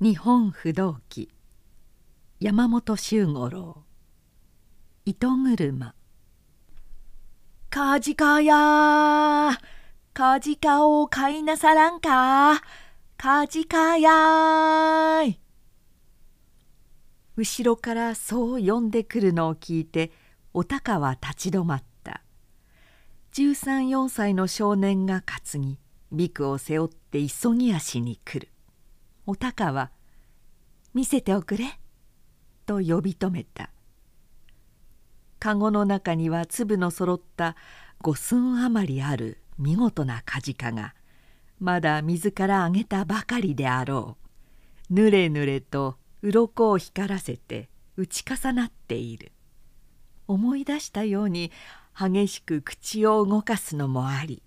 [0.00, 1.28] 日本不動記
[2.38, 3.82] 山本周五郎。
[5.04, 5.92] 糸車。
[7.68, 9.58] カジカや。
[10.14, 12.62] カジカを買いなさらんか。
[13.16, 15.24] カジカや
[17.36, 20.12] 後ろからそう呼んでくるのを聞いて
[20.54, 22.22] お高は立ち止まった。
[23.32, 25.78] 1314歳の少年が担ぎ
[26.12, 28.48] ビクを背負って急ぎ足に来る。
[29.30, 29.90] お高は
[30.94, 31.78] 「見せておくれ」
[32.64, 33.70] と呼び止めた。
[35.38, 37.54] 籠の中には粒のそろった
[38.00, 40.94] 五寸余りある見事なカジカが
[41.60, 44.16] まだ水からあげたばかりであろ
[44.90, 44.94] う。
[44.94, 49.32] ぬれぬれと鱗を光らせて打ち重なっている。
[50.26, 51.52] 思い出したように
[51.94, 54.42] 激しく口を動かすのもあり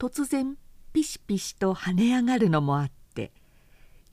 [0.00, 0.56] 突然
[0.92, 2.99] ピシピシと跳ね上がるのもあって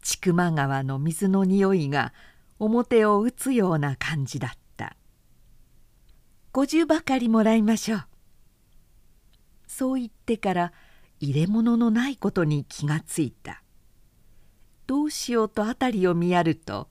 [0.02, 2.14] 千曲川の水の匂いが
[2.60, 4.96] 表を打つような感じだった
[6.54, 8.05] 「五十ばかりもらいましょう」
[9.68, 10.74] そう言ってから
[11.20, 13.63] 入れ物のないことに気がついた。
[14.88, 16.88] どうしようと辺りを見やると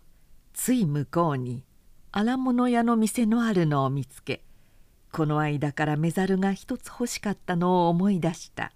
[0.52, 1.64] つい向こうに
[2.12, 4.44] 荒物屋の店のあるのを見つけ
[5.12, 8.72] この間からメザルが一つ欲しかったのを思い出した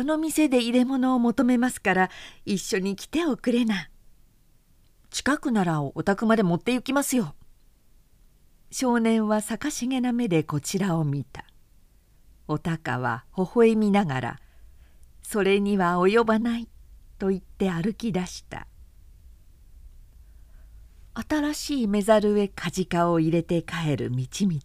[0.00, 2.10] あの店で入れ物を求めますから
[2.46, 3.90] 一緒に来ておくれな」
[5.12, 7.34] 「近くならお宅まで持って行きますよ」
[8.72, 11.44] 少年は逆しげな目でこちらを見た。
[12.48, 14.40] お高は微笑みながら
[15.22, 16.66] 「それには及ばない」
[17.20, 18.66] と言って歩き出した。
[21.12, 24.60] 新しいメザルへカジカを入れて帰る道々。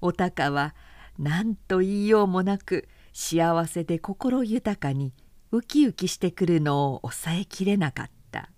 [0.00, 0.76] お高は
[1.18, 5.12] 何と言いようもなく幸せで心豊かに
[5.50, 8.50] ウキウキしてくるのを抑えきれなかった。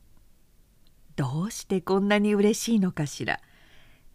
[1.17, 3.41] どうしてこんなに嬉しいのかしら。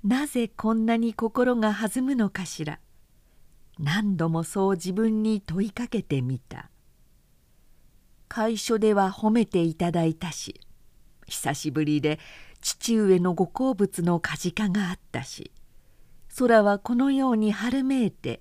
[0.04, 2.80] なぜこんなに心が弾むのかしら。
[3.78, 6.70] 何度もそう自分に問いかけてみた。
[8.30, 10.62] 会所では褒めていただいたし
[11.28, 12.20] 久しぶりで
[12.62, 15.52] 父上のご好物のカジカがあったし
[16.38, 18.40] 空はこのように春めいて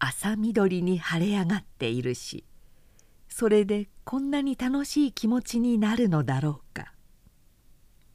[0.00, 2.44] 朝緑に晴れ上がっているし
[3.30, 6.92] それでこんなに楽しい気持ちになるのだろうか。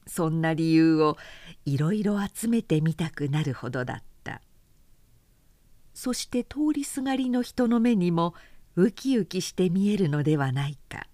[0.05, 1.17] そんな理由を
[1.65, 4.41] いろいろ集めてみたくなるほどだった。
[5.93, 8.35] そして通りすがりの人の目にも
[8.75, 11.07] ウキウキして見えるのではないか。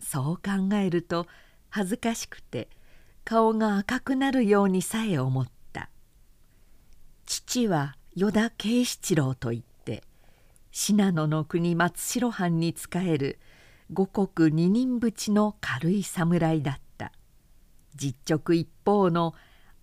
[0.00, 1.26] そう考えると
[1.68, 2.68] 恥ずかしくて
[3.24, 5.90] 顔が赤くなるようにさえ思った。
[7.26, 10.02] 父は依田慶七郎といって
[10.70, 13.38] 信濃の国松代藩に仕える
[13.92, 17.12] 五国二人淵の軽い侍だった。
[17.94, 19.34] 実直一方の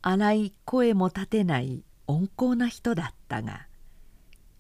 [0.01, 3.67] 荒い声も立てない温厚な人だったが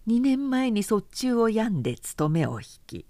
[0.07, 3.05] 2年前に卒中を病んで勤めを引き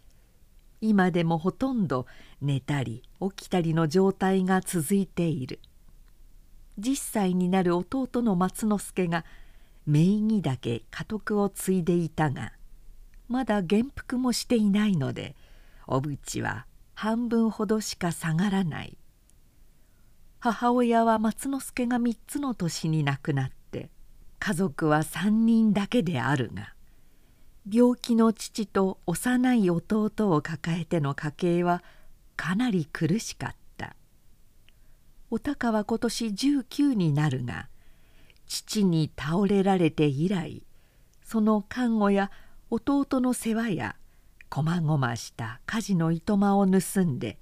[0.79, 2.05] 今でもほとんど
[2.41, 5.59] 寝たり起きたりの状態が続いている。
[6.79, 9.25] 10歳になる弟の松之助が
[9.85, 12.53] 名義だけ家督を継いでいたが
[13.27, 15.35] まだ元服もしていないので
[15.87, 18.97] おぶちは半分ほどしか下がらない。
[20.39, 23.89] 母親は松之助が3つの年に亡くなって
[24.39, 26.73] 家族は3人だけであるが
[27.71, 31.81] 病気の父と幼い弟を抱えての家計は
[32.35, 33.95] かなり苦しかった。
[35.31, 37.69] お高は今年19になるが
[38.53, 40.61] 父に倒れられて以来
[41.23, 42.29] その看護や
[42.69, 43.95] 弟の世話や
[44.49, 47.39] こまごました家事のいとまを盗んで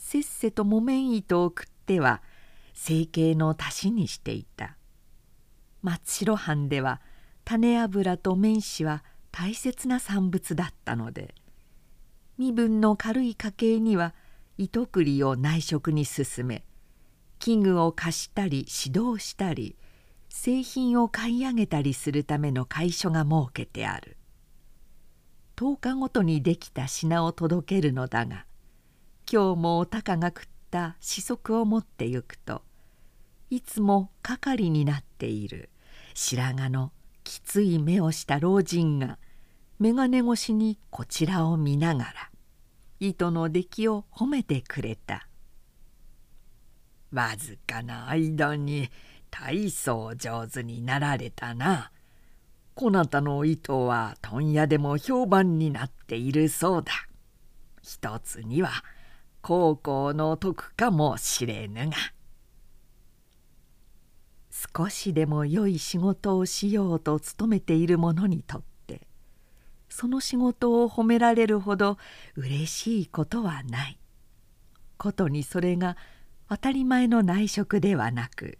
[0.00, 2.22] せっせと木綿糸を食っては
[2.72, 4.76] 生計の足しにしていた。
[5.82, 7.00] 松代藩では
[7.44, 11.34] 種油と綿糸は大切な産物だったので
[12.38, 14.14] 身分の軽い家計には
[14.56, 16.64] 糸繰りを内職に進め
[17.40, 19.74] 器具を貸したり指導したり
[20.36, 24.18] 製品を買い上げたりするための会所が設けてある。
[25.56, 28.44] 10日ごとにできた品を届けるのだが
[29.30, 32.62] 今日もお高が食った子息を持ってゆくと
[33.48, 35.70] いつも係になっている
[36.14, 36.90] 白髪の
[37.22, 39.18] きつい目をした老人が
[39.78, 42.12] 眼鏡越しにこちらを見ながら
[42.98, 45.28] 糸の出来を褒めてくれた
[47.14, 48.90] 「わずかな間に
[49.36, 51.90] 大層上手になられたな。
[52.74, 56.92] こなたの糸は問屋でも評判になっているそうだ。
[57.82, 58.70] 一つには
[59.42, 61.96] 孝行の徳かもしれぬが
[64.76, 69.02] 少しでも良い仕事をしようと努めている者にとって
[69.90, 71.98] その仕事を褒められるほど
[72.36, 73.98] うれしいことはない
[74.96, 75.98] ことにそれが
[76.48, 78.58] 当たり前の内職ではなく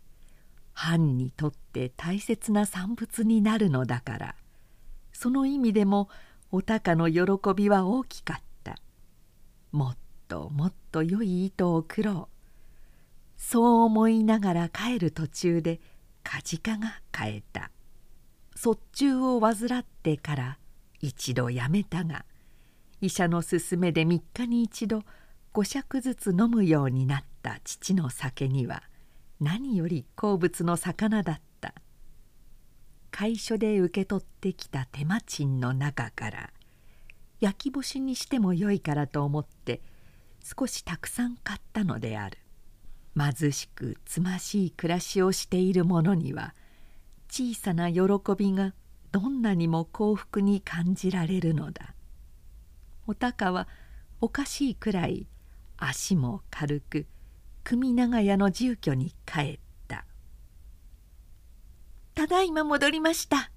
[0.75, 4.35] 藩にとって大切な産物になるのだから。
[5.13, 6.09] その意味でも
[6.51, 7.23] お高の喜
[7.57, 8.77] びは大きかった。
[9.73, 9.97] もっ
[10.29, 13.41] ともっと良い糸を食ろう。
[13.41, 15.81] そう思いながら帰る途中で
[16.23, 17.71] 梶賀が変えた。
[18.55, 20.59] 卒中を患ってから
[21.01, 22.25] 一度やめたが
[23.01, 25.03] 医者の勧めで3日に一度
[25.53, 28.83] 5尺ずつ飲むようになった父の酒には
[29.45, 31.75] 何より好物の魚だった。
[33.11, 36.51] 会所で受け取ってきた手間賃の中から
[37.41, 39.83] 焼き干しにしてもよいからと思って
[40.43, 42.39] 少したくさん買ったのである。
[43.17, 46.55] 貧しくつましい暮らしをしている者には
[47.29, 48.01] 小さな喜
[48.37, 48.73] びが
[49.13, 51.95] どんなにも幸福に感じられるのだ。
[53.07, 53.69] お高は
[54.23, 55.27] おかしいくらい
[55.77, 57.07] 足も軽く
[57.65, 59.59] 組長屋の住居に帰っ
[59.89, 60.05] た
[62.15, 63.51] 「ただいま戻りました」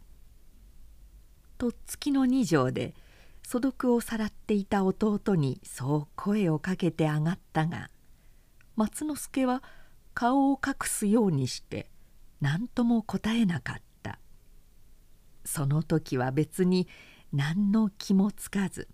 [1.59, 2.95] とっつきの二条で
[3.43, 7.91] 素読をさらっていた弟にそう声をかけて上がったが
[8.75, 9.61] 松之助は
[10.13, 11.89] 顔を隠すようにして
[12.41, 13.87] 何とも答えなかった。
[15.47, 16.87] その時は別に
[17.31, 18.89] 何の気もつかず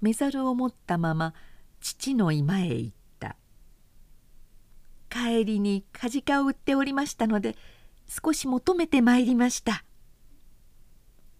[0.00, 1.34] メザルを持ったまま
[1.80, 2.96] 父の居間へ行った
[5.12, 7.54] 「帰りに梶かを売っておりましたので
[8.08, 9.84] 少し求めてまいりました」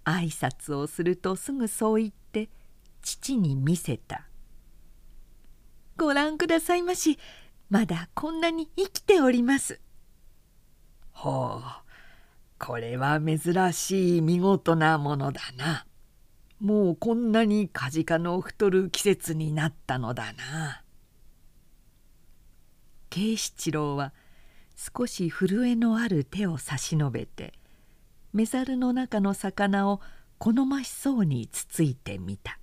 [0.05, 2.51] 挨拶をするとすぐそう言って
[3.01, 4.29] 父に見せた
[5.97, 7.19] 「ご覧くださいまし
[7.71, 9.81] まだこんなに生きております」
[11.13, 11.83] ほう
[12.59, 15.85] これは珍しい見事なものだな。
[16.61, 20.82] もうこんなにカジカの太る季節になったのだな。
[23.13, 24.15] 慶七郎は
[24.75, 27.53] 少し震えのある手を差し伸べて
[28.33, 30.01] メザルの中の魚を
[30.39, 32.59] 好ましそうにつついてみた。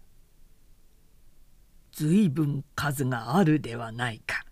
[1.92, 4.44] ずいぶん数があるではないか。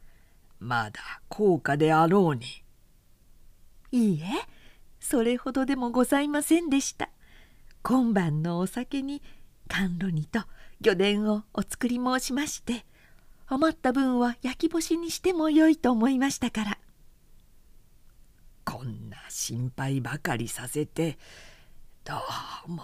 [0.60, 2.46] まだ高価であろうに。
[3.92, 4.26] いいえ
[5.00, 7.10] それほどでもございませんでした。
[7.82, 9.24] 今晩のお酒に
[9.68, 10.42] 甘露煮と
[10.80, 12.86] 魚田をお作り申しまして
[13.50, 16.78] 余った分は焼き干しにしてもよいと思いましたから。
[18.66, 21.18] こんな心配ばかりさせて
[22.04, 22.16] ど
[22.68, 22.84] うも。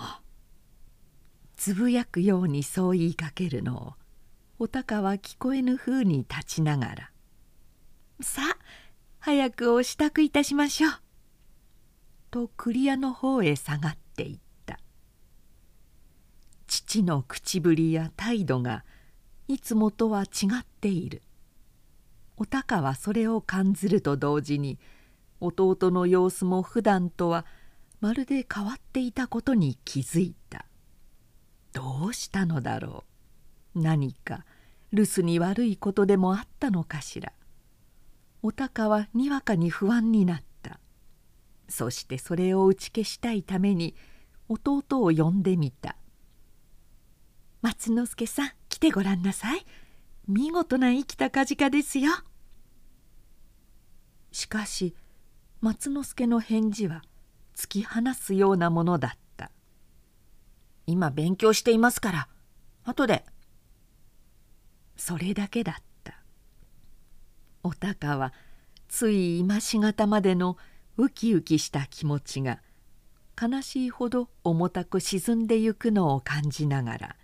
[1.57, 3.93] つぶやくようにそう言いかけるのを
[4.59, 7.11] お高は聞こえぬふうに立ちながら
[8.21, 8.57] 「さあ
[9.19, 10.91] 早くお支度いたしましょう」
[12.31, 14.79] と栗屋の方へ下がっていった。
[16.67, 18.83] 父の口ぶりや態度が
[19.47, 21.21] いつもとは違っている。
[22.37, 24.79] お高はそれを感ずると同時に
[25.39, 27.45] 弟の様子も普段とは
[27.99, 30.65] まるで変わっていたことに気づいた。
[31.73, 33.03] どうしたのだろ
[33.75, 33.81] う。
[33.81, 34.45] 何か
[34.91, 37.33] 留守に悪いことでもあったのかしら。
[38.41, 40.79] お高はにわかに不安になった。
[41.69, 43.95] そしてそれを打ち消したいために
[44.49, 45.95] 弟を呼んでみた。
[47.63, 49.65] 松之助さん来てごらんなさい。
[50.27, 52.11] 見事な生きたカジカですよ。
[54.33, 54.93] しかし
[55.61, 57.03] 松之助の返事は
[57.55, 59.49] 突き放すようなものだった。
[60.87, 62.27] 今勉強していますから
[62.83, 63.23] 後で。
[64.97, 66.19] それだけだった。
[67.63, 68.33] お高は
[68.89, 70.57] つい今しがたまでの
[70.97, 72.59] ウキウキした気持ちが
[73.41, 77.15] 悲しいほど重たく沈んでゆくのを感じながら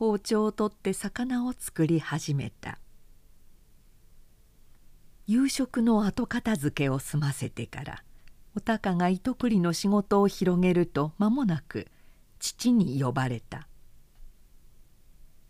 [0.00, 2.78] 包丁を取って魚を作り始めた。
[5.26, 8.02] 夕食の後片付けを済ませてから
[8.56, 11.86] お高が糸繰りの仕事を広げると間もなく
[12.38, 13.68] 父に呼ばれた。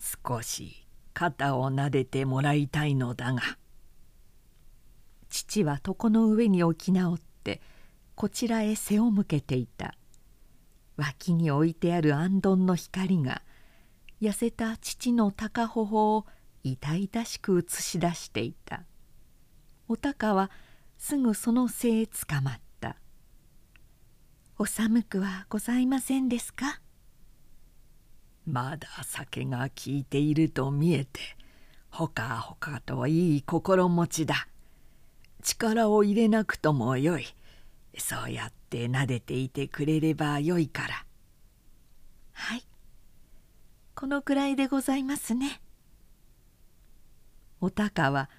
[0.01, 3.43] 少し肩を撫でてもらいたいのだが
[5.29, 7.61] 父は床の上に置き直って
[8.17, 9.95] こちらへ背を向けていた。
[10.97, 13.43] 脇に置いてあるあんどんの光が
[14.21, 16.27] 痩せた父の高頬を
[16.63, 18.85] 痛々しく映し出していた。
[19.89, 20.51] お高は
[20.99, 22.97] すぐその背へつかまった
[24.59, 26.81] 「お寒くはございませんですか?」
[28.47, 31.21] まだ酒が効いていると見えて
[31.91, 34.47] ほかほかといい心持ちだ。
[35.43, 37.27] 力を入れなくともよい。
[37.99, 41.07] そうやって撫でていてくれればよいから。
[42.33, 42.70] はい
[44.01, 45.61] このくらいでございますね。
[47.61, 48.31] おたかは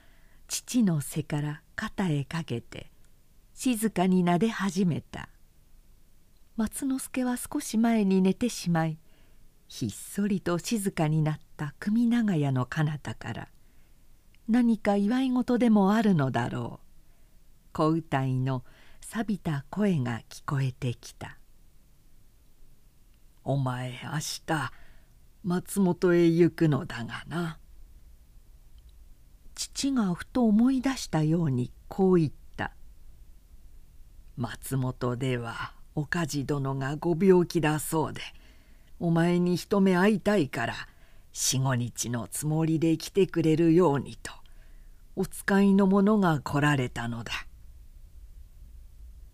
[0.48, 2.90] 父の背から肩へかけて
[3.54, 5.30] 静かに撫で始めた。
[6.58, 8.98] 松之助は少し前に寝てしまい
[9.68, 13.48] ひっそりと静かになった組長屋の彼方から
[14.50, 17.70] 何か祝い事でもあるのだろう。
[17.72, 18.64] 小歌いの
[19.00, 21.38] 錆びた声が聞こえてきた
[23.46, 24.72] 「お前明日
[25.44, 27.58] 松本へ行くのだがな」
[29.56, 32.72] 父がふと思い出したようにこう言った
[34.38, 38.22] 「松本では岡地殿がご病気だそうで
[39.00, 40.76] お前に一目会いたいから
[41.34, 44.32] 四五日のつもりで来てくれるようにと
[45.16, 47.32] お使いの者が来られたのだ」。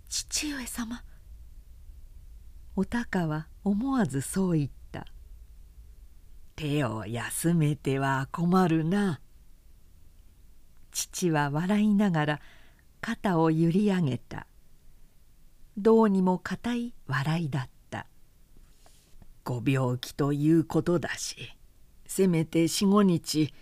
[0.10, 1.04] 父上様。
[2.76, 4.76] お高は思わずそう言った
[6.58, 9.22] 「手を休めては困るな」
[10.92, 12.42] 父は笑いながら
[13.00, 14.48] 肩を揺り上げた。
[15.78, 18.08] どうにも固い笑いだった。
[19.44, 21.56] ご病気ということだし
[22.08, 23.54] せめて四五日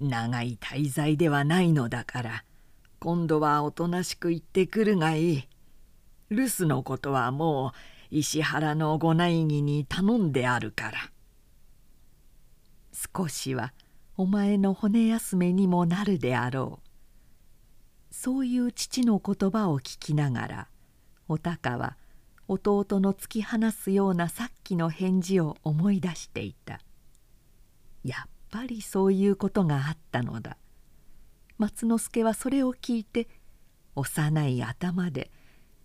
[0.00, 2.44] 長い滞在ではないのだから
[3.00, 5.48] 今度はおとなしく行ってくるがいい。
[6.30, 7.78] 留守のことはもう
[8.12, 11.15] 石原のご内儀に頼んであるから。
[13.14, 13.72] 少しは
[14.16, 18.14] お前の骨休めにもなるであろう。
[18.14, 20.68] そういう父の言葉を聞きながら
[21.28, 21.96] お高は
[22.48, 26.80] 弟の突き放すようなさっきの返事を思い出していた。
[28.04, 30.56] やっぱりそういうことがあったのだ。
[31.58, 33.28] 松之助はそれを聞いて
[33.94, 35.30] 幼い頭で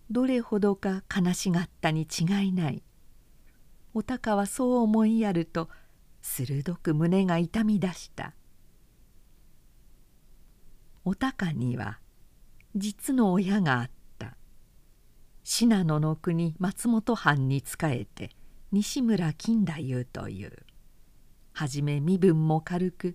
[0.10, 2.84] どれほどか悲しがったに違いない。
[3.94, 5.70] お高はそう思いやると
[6.22, 8.34] 鋭く胸が痛み出した。
[11.04, 12.00] お高には
[12.75, 14.38] 実の親があった。
[15.44, 18.32] 信濃の国松本藩に仕えて
[18.72, 20.66] 西村金太夫という。
[21.54, 23.13] はじめ身分も軽く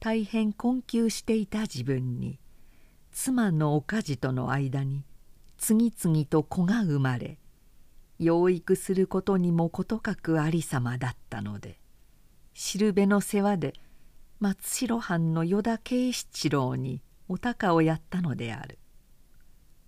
[0.00, 2.38] 大変困窮していた自分に
[3.10, 5.04] 妻のおかじとの間に
[5.56, 7.38] 次々と子が生まれ
[8.18, 11.78] 養育することにも事欠くありさまだったので
[12.58, 13.74] しるべの世話で
[14.40, 18.78] 松代藩の依田慶七郎にお高をやったのである。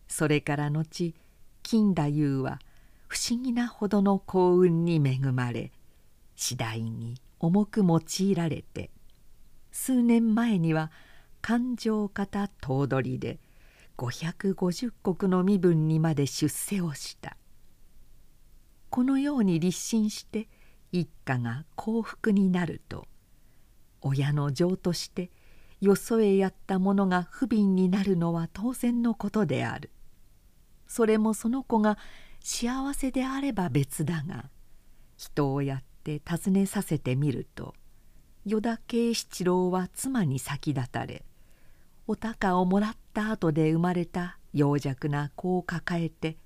[0.07, 1.15] それから後
[1.63, 2.59] 金太夫は
[3.07, 5.73] 不思議なほどの幸運に恵まれ
[6.37, 8.91] 次第に重く用いられて
[9.73, 10.91] 数年前には
[11.41, 13.39] 勘定方頭取で
[13.97, 17.39] 550石の身分にまで出世をした。
[18.91, 20.49] このように立身して
[20.93, 23.07] 一家が幸福になると
[24.01, 25.31] 親の情として
[25.81, 29.91] よそへやったものが不憫になるのは当然のことである。
[30.89, 31.99] それもその子が
[32.41, 34.51] 幸せであれば別だが
[35.17, 37.75] 人をやって尋ねさせてみると
[38.47, 41.25] 依田慶七郎は妻に先立たれ
[42.07, 46.39] お高をもらった後で生まれた幼弱な子を抱えて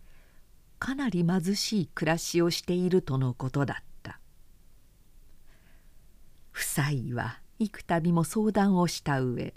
[0.80, 3.91] かなり貧しい暮らしをしているとのことだった。
[6.62, 9.52] 夫妻は幾度も相談をした上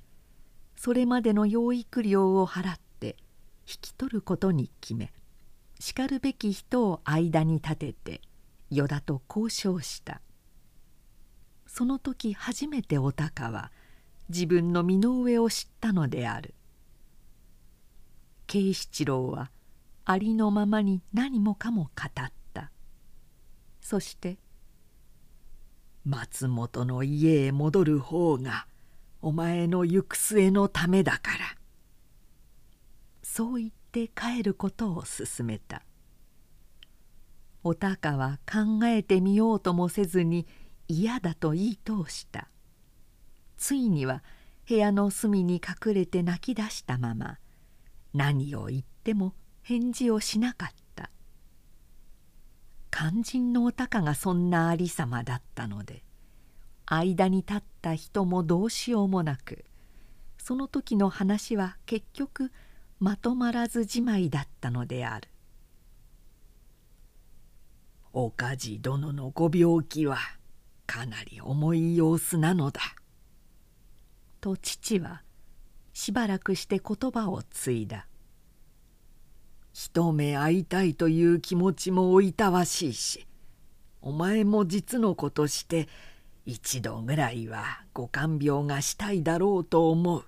[0.75, 3.15] それまでの養育料を払って
[3.67, 5.13] 引き取ることに決め
[5.79, 8.21] しかるべき人を間に立てて
[8.71, 10.21] 依田と交渉した。
[11.67, 13.71] その時初めてお高は
[14.29, 16.55] 「自分の身の上を知ったのである。
[18.47, 19.51] 慶七郎は
[20.05, 22.71] ありのままに何もかも語った。
[23.81, 24.39] そして
[26.05, 28.67] 「松本の家へ戻る方が
[29.21, 31.57] お前の行く末のためだから」
[33.23, 35.83] そう言って帰ることを勧めた。
[37.63, 40.45] お高は考えてみようともせずに
[40.87, 42.47] 嫌だと言い通した。
[43.57, 44.23] ついには
[44.69, 47.39] 部屋の隅に隠れて泣き出したまま。
[48.13, 49.33] 何を言っても
[49.63, 50.84] 返事をしなかった。
[52.97, 56.01] 肝心のお高がそんなありさまだったので
[56.85, 59.65] 間に立った人もどうしようもなく
[60.37, 62.53] その時の話は結局
[63.01, 65.27] まとまらずじまいだったのである
[68.13, 70.17] 岡地殿のご病気は
[70.87, 72.79] かなり重い様子なのだ。
[74.39, 75.21] と父は
[75.91, 78.07] しばらくして言葉を継いだ
[79.77, 83.27] 「一目会いたいという気持ちもおいたわしいし
[84.01, 85.89] お前も実のことして
[86.45, 90.23] 一度ぐらいはご看病がしたいだろうと思う。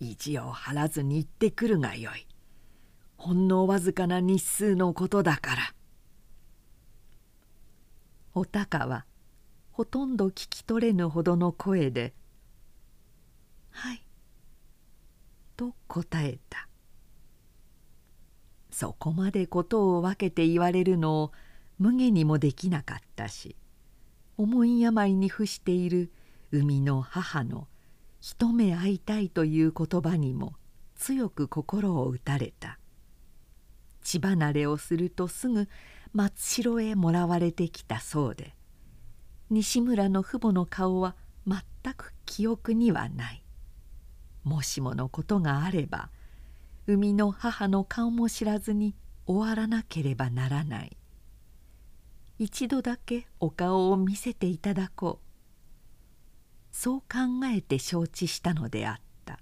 [0.00, 2.26] 意地を張らずに行ってくるがよい。
[3.18, 5.74] ほんのわずかな日数のことだから。
[8.32, 9.04] お高は
[9.70, 12.14] ほとんど聞き取れぬほどの声で
[13.68, 14.02] 「はい」
[15.58, 16.69] と答えた
[18.72, 21.32] そこまでことを分けて言われるのを
[21.78, 23.56] 無下にもできなかったし
[24.36, 26.10] 重い病に伏している
[26.52, 27.68] 生みの母の
[28.20, 30.54] 一目会いたいという言葉にも
[30.94, 32.78] 強く心を打たれた。
[34.02, 35.68] 血離れをするとすぐ
[36.12, 38.54] 松代へもらわれてきたそうで
[39.50, 41.60] 西村の父母の顔は全
[41.94, 43.42] く記憶にはない。
[44.44, 46.10] もしものことがあれば
[46.86, 48.94] 生みの母の顔も知らずに
[49.26, 50.96] 終わらなければならない。
[52.38, 55.30] 一度だけお顔を見せていただこう。
[56.72, 57.06] そう考
[57.54, 59.38] えて承知したのであった。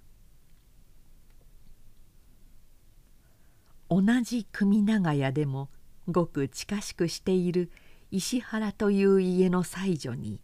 [3.88, 5.70] 同じ組長屋でも
[6.08, 7.70] ごく近しくしている
[8.10, 10.42] 石原という家の妻女に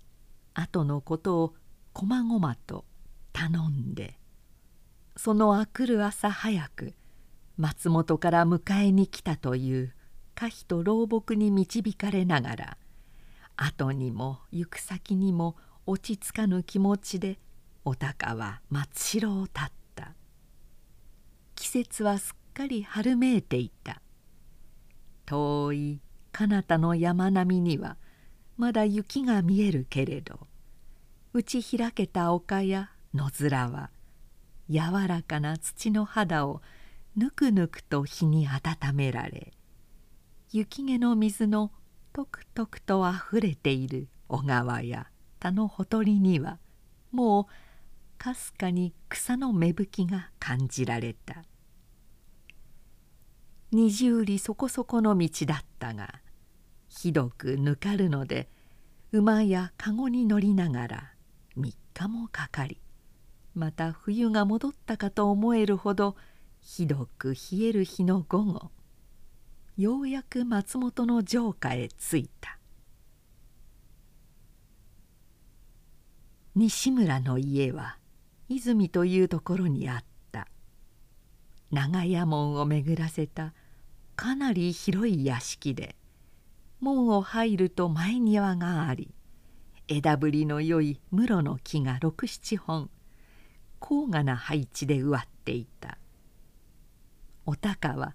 [0.54, 1.54] 後のことを
[1.92, 2.84] こまごまと
[3.32, 4.18] 頼んで
[5.16, 6.94] そのあくる朝早く
[7.56, 9.94] 松本から迎えに来たという
[10.34, 12.76] 可否と老木に導かれながら
[13.56, 15.56] 後にも行く先にも
[15.86, 17.38] 落ち着かぬ気持ちで
[17.84, 20.14] お高は松代を立った。
[21.54, 24.00] 季節はすっかり春めいていた。
[25.26, 26.00] 遠い
[26.32, 27.96] 彼方の山並みには
[28.56, 30.46] まだ雪が見えるけれど
[31.32, 33.90] 打ち開けた丘や野面は
[34.70, 36.62] 柔らかな土の肌を
[37.16, 39.52] ぬくぬくと日に温められ
[40.50, 41.70] 雪毛の水の
[42.12, 45.08] とくとくとあふれている小川や
[45.40, 46.58] 田のほとりには
[47.12, 47.46] もう
[48.18, 51.44] かすかに草の芽吹きが感じられた。
[53.70, 56.20] 二十里そこそこの道だったが
[56.88, 58.48] ひどくぬかるので
[59.10, 61.12] 馬や籠に乗りながら
[61.58, 62.78] 3日もかかり
[63.54, 66.16] また冬が戻ったかと思えるほど
[66.60, 68.70] ひどく冷える日の午後。
[69.76, 72.58] ようやく松本の城下へ着いた。
[76.54, 77.98] 西村の家は
[78.48, 80.14] 泉というところにあった。
[81.70, 83.52] 長屋門を巡らせた
[84.14, 85.96] かなり広い屋敷で
[86.80, 89.12] 門を入ると前庭があり
[89.88, 92.90] 枝ぶりの良い室の木が六七本。
[93.86, 95.98] 高雅な配置で植わっていた。
[97.44, 98.14] お高は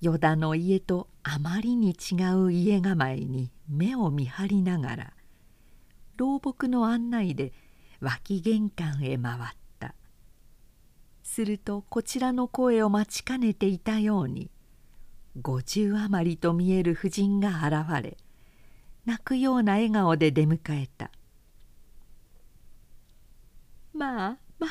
[0.00, 5.12] 依田の家とあまりに違う家構えに目を見張りながら
[6.16, 7.52] 老木の案内で
[8.00, 9.38] 脇玄関へ回っ
[9.78, 9.94] た。
[11.22, 14.50] するとこちらの声を待ちかねていたように
[15.42, 18.16] 50余りと見える婦人が現れ
[19.04, 21.10] 泣くような笑顔で出迎えた
[23.92, 24.70] 「まあまあ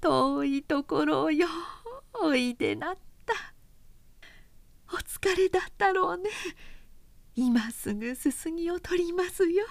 [0.00, 1.48] 遠いところをよ
[2.12, 3.34] おいでなった。
[4.92, 6.30] お疲れだったろうね。
[7.36, 9.64] 今すぐすすぎを取りますよ」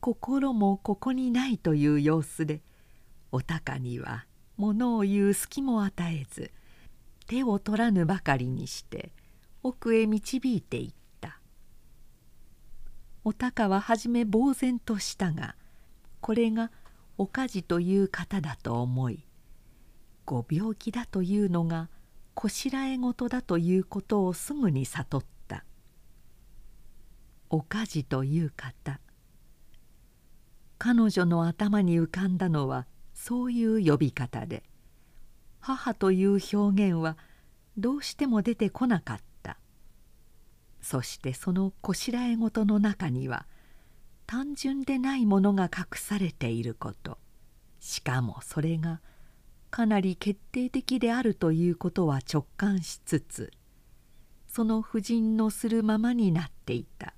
[0.00, 2.62] 心もここにないという様子で
[3.32, 6.52] お高には物を言う隙も与えず
[7.26, 9.10] 手を取らぬばかりにして
[9.64, 11.05] 奥へ導いていった。
[13.28, 15.56] お高は初め呆然としたが
[16.20, 16.70] これが
[17.18, 19.26] おかじという方だと思い
[20.24, 21.88] ご病気だというのが
[22.34, 25.64] こしらえ事だということをすぐに悟った。
[27.50, 29.00] おかじという方
[30.78, 34.62] 彼女の頭に浮かんだのはそういう呼び方で
[35.58, 37.16] 母という表現は
[37.76, 39.35] どうしても出てこなかった。
[40.88, 43.44] そしてそのこしらえ事の中には
[44.24, 47.18] 単純でないものが隠されていること。
[47.80, 49.00] しかもそれが
[49.68, 53.52] かなり決定的であるということは直感しつつ
[54.46, 57.14] その婦人のするままになっていた。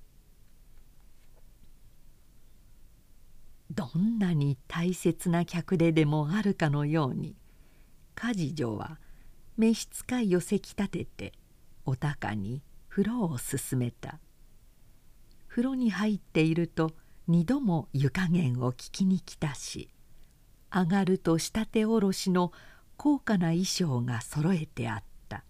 [3.71, 7.37] どんなに大切な客ででもあるかのように
[8.15, 8.99] 家事女は
[9.59, 11.33] 召使いをせき立てて
[11.85, 14.19] お高に風呂を勧めた。
[15.49, 16.93] 風呂に入っていると
[17.27, 19.91] 二度も湯加減を聞きに来たし
[20.73, 22.53] 上がると仕立ておろしの
[22.97, 25.45] 高価な衣装が揃えてあった。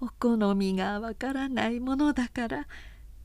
[0.00, 2.66] お好みがわからないものだから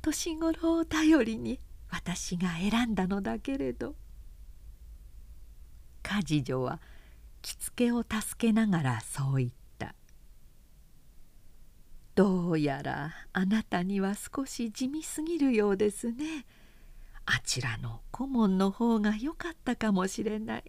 [0.02, 1.60] 年頃を頼りに
[1.90, 3.96] 私が選んだのだけれど。
[6.02, 6.80] 家事女は
[7.42, 9.56] 着付けを助けながらそう言った
[12.20, 16.46] 「どうやらあなたには少し地味すぎるようですね。
[17.26, 20.64] あちらの顧問の方が良かったかもしれない。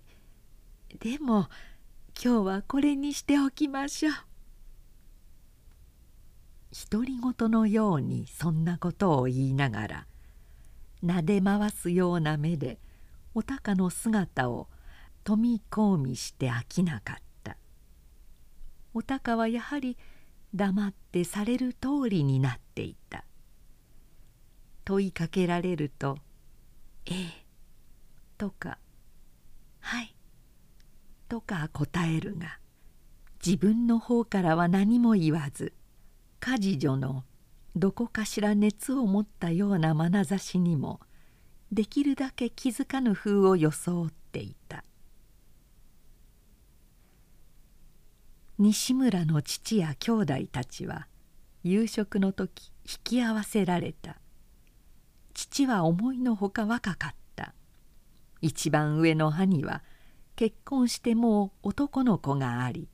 [1.00, 1.48] でも
[2.22, 4.14] 今日はこれにしておきましょう。
[6.88, 10.06] 独り言のようにそんなことを言いながら
[11.02, 12.78] 撫で回すような目で
[13.34, 14.68] お鷹の姿を
[15.24, 17.56] 富み込みして飽きなかった
[18.94, 19.98] お鷹はやはり
[20.54, 23.24] 黙ってされる通りになっていた。
[24.84, 26.18] 問いかけられると
[27.06, 27.46] 「ええ」
[28.36, 28.78] とか
[29.78, 30.14] 「はい」
[31.28, 32.58] とか答えるが
[33.44, 35.74] 自分の方からは何も言わず
[36.40, 37.24] 家事女の
[37.76, 41.00] どこかしら熱を持ったような眼差しにも
[41.70, 44.82] できるだけ気づかぬ風を装っていた。
[48.62, 51.06] 西村の父や兄弟たちは
[51.62, 54.18] 夕食の時引き合わせられた。
[55.32, 57.54] 父は思いのほか若かった。
[58.42, 59.82] 一番上の兄は
[60.36, 62.90] 結婚してもう男の子があり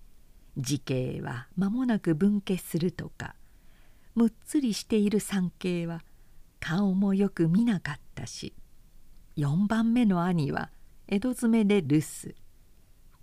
[0.57, 3.35] 時系は間もなく分家するとか。
[4.14, 6.05] むっつりしている三兄は
[6.61, 8.55] 顔もよく見なかったし
[9.37, 10.70] 4番目の兄は
[11.09, 12.37] 江戸詰めで留守。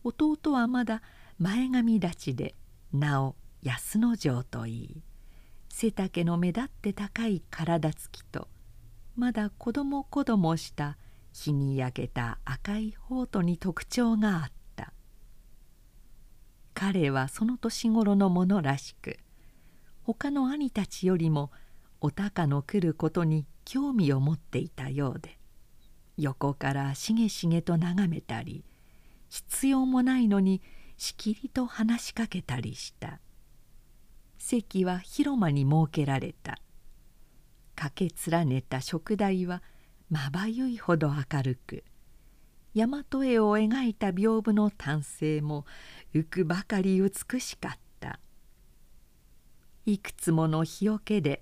[0.04, 1.02] 弟はまだ
[1.40, 2.56] 前髪立ちで
[2.92, 5.02] なお安之丞といい
[5.70, 8.48] 背丈の目立って高い体つきと
[9.16, 10.98] まだ子供子供した
[11.32, 14.94] 日に焼けた赤い頬とに特徴があった。
[16.74, 19.18] 彼はその年頃のものらしく
[20.04, 21.52] 他の兄たちよりも
[22.02, 25.38] お鷹の来ることに興味を持っていたようで
[26.18, 28.66] 横からしげしげと眺めたり
[29.30, 30.62] 必要もないのに
[30.98, 33.20] しきりと話しかけたりした。
[34.38, 36.60] 席は広間に設けられた。
[37.76, 39.62] かけ連ねた食台は
[40.10, 41.84] まばゆいほど明るく。
[42.76, 45.66] 大和絵を描いた屏風の丹精も
[46.14, 48.20] 浮くばかり美しかった。
[49.86, 51.42] いくつもの日よけで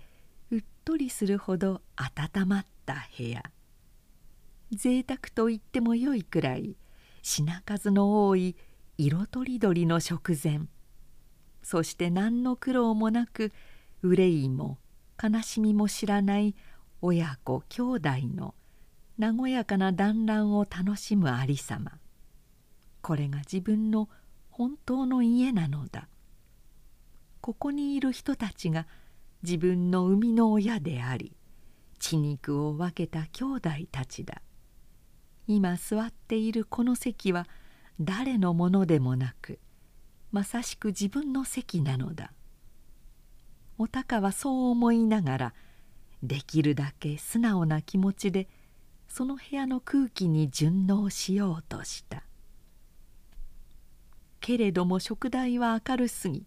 [0.52, 3.44] うっとりするほど温まった部屋。
[4.72, 6.78] 贅沢と言ってもよいくらい
[7.22, 8.56] 品数の多い
[8.98, 10.62] 色とりどりの食前
[11.64, 13.52] そして何の苦労もなく
[14.02, 14.78] 憂いも
[15.22, 16.56] 悲しみも知らない
[17.02, 18.56] 親子兄弟の
[19.20, 21.94] 和やかな団らんを楽しむありさま。
[23.02, 24.10] これが自分の
[24.50, 26.08] 本当の家なのだ。
[27.40, 28.88] ここにいる人たちが
[29.44, 31.36] 自分の生みの親であり
[31.98, 34.42] 血肉を分けた兄弟たちだ。
[35.48, 37.48] 今座っているこの席は
[38.04, 39.60] 誰のものでもなく
[40.32, 42.34] まさしく自分の席なのだ。
[43.78, 45.54] お鷹はそう思いながら
[46.24, 48.48] できるだけ素直な気持ちで
[49.08, 52.24] その部屋の空気に順応しようとした。
[54.40, 56.46] けれども食台は明るすぎ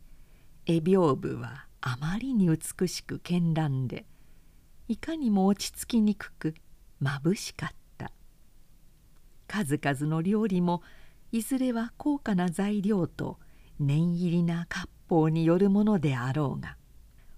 [0.67, 4.07] 絵屏風はあまりに美しく絢爛で
[4.88, 6.55] いかにも落ち着きにくく
[7.03, 8.11] 眩しかった。
[9.47, 10.83] 数々の料理も
[11.35, 13.40] いずれは高価な材料と
[13.81, 16.77] 念入りな割烹によるものであろうが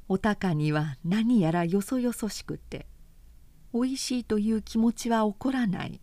[0.06, 2.86] お鷹には何やらよそよそしくて
[3.72, 6.02] おいしいという気持ちは起こらない。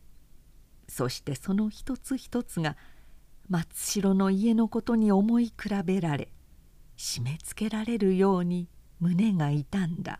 [0.88, 2.78] そしてその一つ一つが
[3.48, 6.30] 松代の家のことに思い比べられ
[6.98, 8.70] 締め付けられるように
[9.02, 10.20] 胸が痛んだ。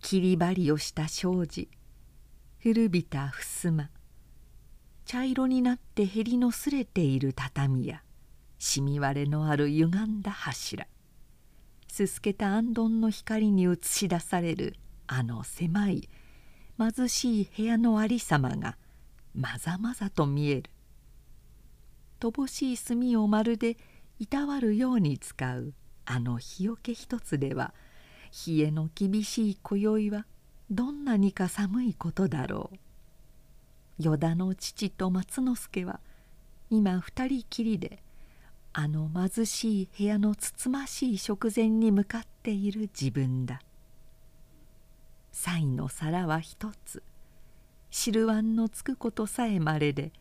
[0.00, 1.70] 切り張りをした障子
[2.58, 3.88] 古びた襖
[5.12, 8.02] 茶色になってへりのすれている畳や
[8.58, 10.86] しみ割れのある歪んだ柱
[11.86, 14.74] すすけた行灯の光に映し出される
[15.06, 16.08] あの狭い
[16.78, 18.78] 貧しい部屋のありさまが
[19.34, 20.70] まざまざと見える
[22.18, 23.76] 乏しい炭をまるで
[24.18, 25.74] いたわるように使う
[26.06, 27.74] あの日よけ一つでは
[28.46, 30.24] 冷えの厳しい今宵は
[30.70, 32.91] どんなにか寒いことだろう。
[33.98, 36.00] 依田の父と松之助は
[36.70, 38.02] 今二人きりで
[38.72, 43.60] あの貧しい部屋のつつましい食前に向かっている自分だ。
[45.30, 47.02] 菜の皿は一つ
[47.90, 50.12] 汁わんのつくことさえまれで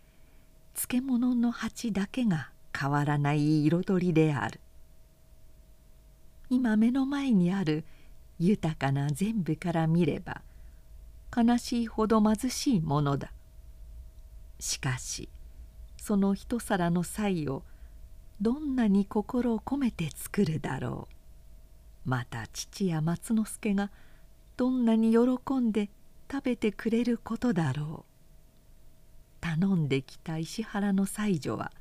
[0.74, 4.60] 漬物の鉢だけが変わらない彩りである。
[6.50, 7.86] 今目の前にある
[8.40, 10.42] 豊かな全部から見れば
[11.36, 13.32] 悲しいほど貧しいものだ。
[14.62, 15.28] しかし
[15.98, 17.64] その一皿の菜を
[18.40, 21.08] どんなに心を込めて作るだろ
[22.06, 22.10] う。
[22.10, 23.92] また父や松之助が
[24.58, 25.90] どんなに喜んで
[26.32, 29.42] 食べてくれることだろう。
[29.42, 31.72] 頼んできた石原の妻女は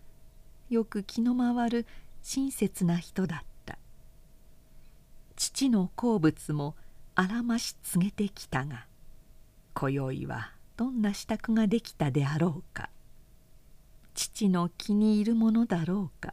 [0.68, 1.86] よく気の回る
[2.22, 3.78] 親切な人だった。
[5.36, 6.74] 父の好物も
[7.14, 8.86] あらまし告げてきたが
[9.72, 12.88] 今宵はどんな支度ができたであろうか。
[14.14, 16.32] 父の気に入るものだろうか。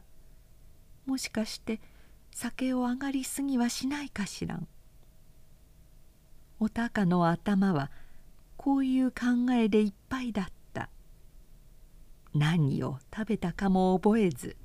[1.06, 1.82] もしかして
[2.32, 4.66] 酒を上がりすぎはしないかしらん。
[6.62, 7.92] お高の頭は
[8.56, 10.88] こういう考えでいっぱいだった。
[12.34, 14.56] 何を食べたかも覚えず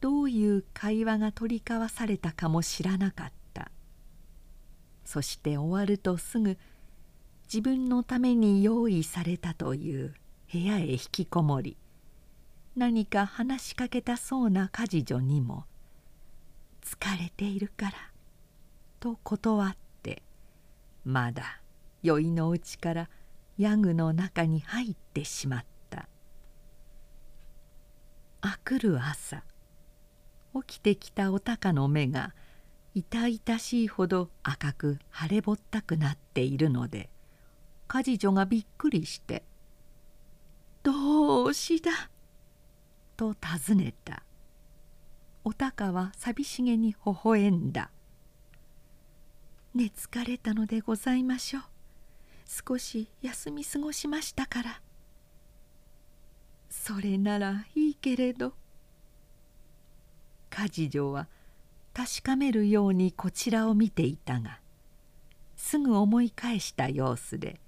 [0.00, 3.70] どういう会話が取り交わされたかも知らなかった。
[5.04, 6.56] そして終わるとすぐ
[7.46, 10.14] 自分のために用意されたという
[10.52, 11.76] 部屋へ引きこもり
[12.76, 15.64] 何か話しかけたそうな家事女にも
[16.82, 17.92] 「疲れているから」
[19.00, 20.22] と断って
[21.04, 21.60] まだ
[22.02, 23.10] 酔いのうちから
[23.58, 25.76] ヤグの中に入ってしまった。
[28.42, 29.42] あくる朝
[30.54, 32.34] 起きてきたお高の目が
[32.94, 37.10] 痛々しいほど赤く腫れぼったくなっているので
[37.88, 39.44] 家事女がびっくりして
[40.82, 42.10] 「どうしだ?」
[43.16, 44.22] と尋ねた。
[45.44, 47.90] お高は寂しげに微笑んだ
[49.74, 51.62] 「寝疲れたのでございましょう。
[52.46, 54.82] 少し休み過ごしましたから」
[56.68, 58.54] それならいいけれど
[60.50, 61.28] 家事女は
[61.94, 64.60] 確かめるようにこちらを見ていたが
[65.56, 67.60] すぐ思い返した様子で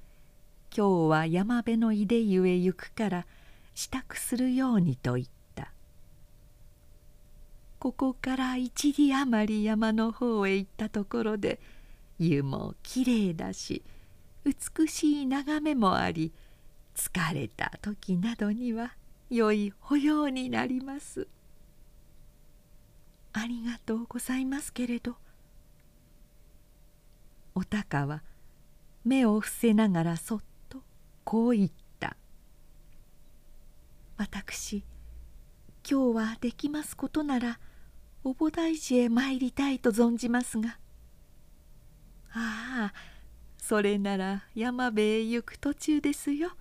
[0.77, 3.27] 今日は山辺の出でゆえ行くから
[3.75, 5.39] 支度するようにと言った。
[7.79, 11.61] ここから一里余り山の方へ行ったところで
[12.19, 13.85] 湯もきれいだし
[14.45, 16.33] 美しい眺めもあり
[16.97, 18.95] 疲れた時などには
[19.31, 21.29] 良い保養になります。
[23.33, 25.15] ありがとうございますけれど
[27.55, 28.23] お高は
[29.05, 30.41] 目を伏せながらそっ
[31.31, 32.17] こう言った
[34.17, 34.83] 「私
[35.87, 37.61] 今日はできますことなら
[38.25, 40.79] お菩提寺へ参りたいと存じますが。
[42.31, 42.95] ああ
[43.59, 46.53] それなら山辺へ行く途中ですよ。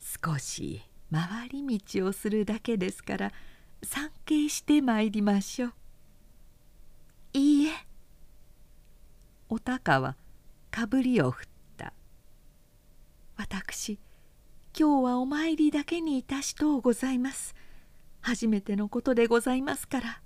[0.00, 3.32] 少し回り道をするだけですから
[3.84, 5.72] 参詣して参りましょう」
[7.38, 7.86] いいえ。
[9.48, 10.16] お高は
[10.72, 11.51] かぶりを振
[13.36, 13.98] 私
[14.78, 17.54] 今日はお参りだけにいたしとうございます。
[18.20, 20.20] 初めてのことでございますから。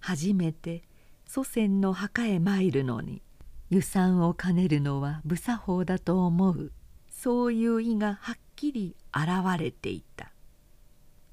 [0.00, 0.82] 初めて
[1.26, 3.22] 祖先の墓へ参るのに
[3.68, 6.72] 遊山を兼ねるのは無作法だと思う。
[7.10, 10.32] そういう意がはっきり現れていた。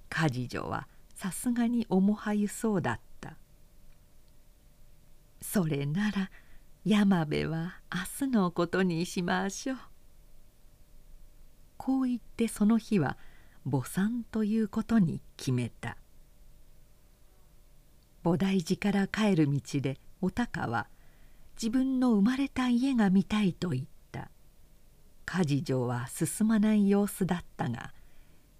[0.09, 3.37] 家事女はさすがに重はゆそうだった。
[5.41, 6.29] それなら
[6.89, 9.77] 山部は明日のことにしましょう」
[11.75, 13.17] こう言ってその日は
[13.69, 15.97] 墓参ということに決めた。
[18.23, 20.87] 菩提寺から帰る道でお高は
[21.61, 24.31] 自分の生まれた家が見たいと言った。
[25.25, 27.93] 家事上は進まない様子だったが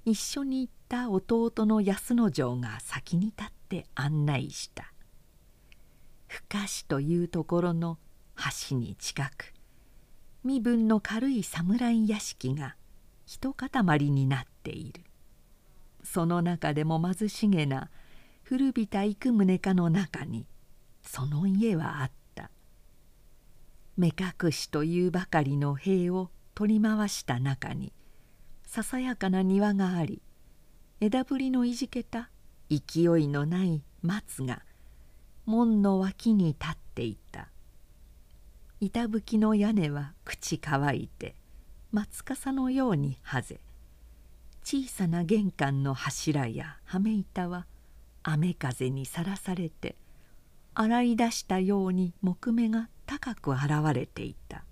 [0.04, 4.92] 一緒に行った弟の安之丞が先に立って案内した。
[6.28, 7.98] 深しというところの
[8.70, 9.54] 橋に近く
[10.44, 12.76] 身分の軽い侍屋敷が
[13.26, 15.04] 一塊になっている。
[16.04, 17.90] その中でも貧しげな
[18.44, 20.46] 古びた幾棟かの中に
[21.02, 22.50] その家はあった。
[23.98, 27.92] 目隠しというばかりの塀を取り回した中に
[28.64, 30.22] ささやかな庭があり
[31.02, 32.30] 枝ぶりのいじけた
[32.70, 34.62] 勢いのない松が
[35.46, 37.50] 門の脇に立っていた。
[38.80, 41.36] 板吹きの屋根は口乾いて
[41.92, 43.60] 松笠のようにはぜ。
[44.64, 47.66] 小さな玄関の柱や羽目板は
[48.22, 49.96] 雨風にさらされて
[50.76, 53.64] 洗い出したように木目が高く現
[53.96, 54.64] れていた。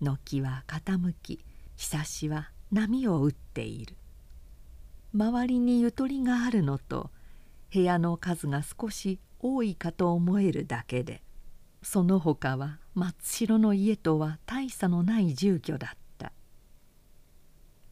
[0.00, 1.38] 軒は傾き
[1.76, 3.94] ひさしは波を打っている。
[5.14, 7.10] 周りにゆとりがあるのと
[7.72, 11.22] 部屋の数が少し多いかと思えるだけで
[11.82, 16.32] その他は松代の家とは大差のない住居だった。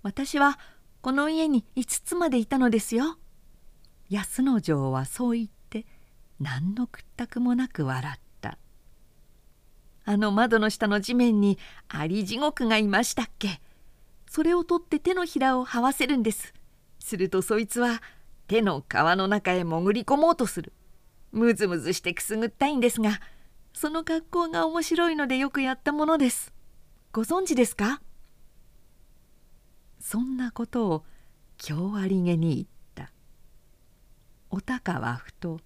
[0.03, 0.59] 私は
[1.03, 3.19] この家に5つまでいたのですよ。
[4.09, 5.87] 安之丞はそう言って
[6.39, 8.59] 何の屈託もなく笑った。
[10.05, 13.61] あの窓の下の地面にあり地獄がいましたっけ。
[14.29, 16.55] それを取って手のひらを這わせるんです。
[17.01, 18.03] するとそいつは
[18.47, 20.73] 手の皮の中へ潜り込もうとする。
[21.33, 23.21] むずむずしてくすぐったいんですが
[23.73, 26.53] その格好が面白いのでよくやったものです。
[27.13, 28.03] ご存知ですか？
[29.99, 31.05] そんなことを
[31.67, 33.13] 今日ありげに言った。
[34.51, 35.61] お高はふと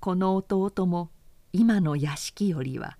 [0.00, 1.10] この弟も
[1.52, 2.98] 今の屋敷よりは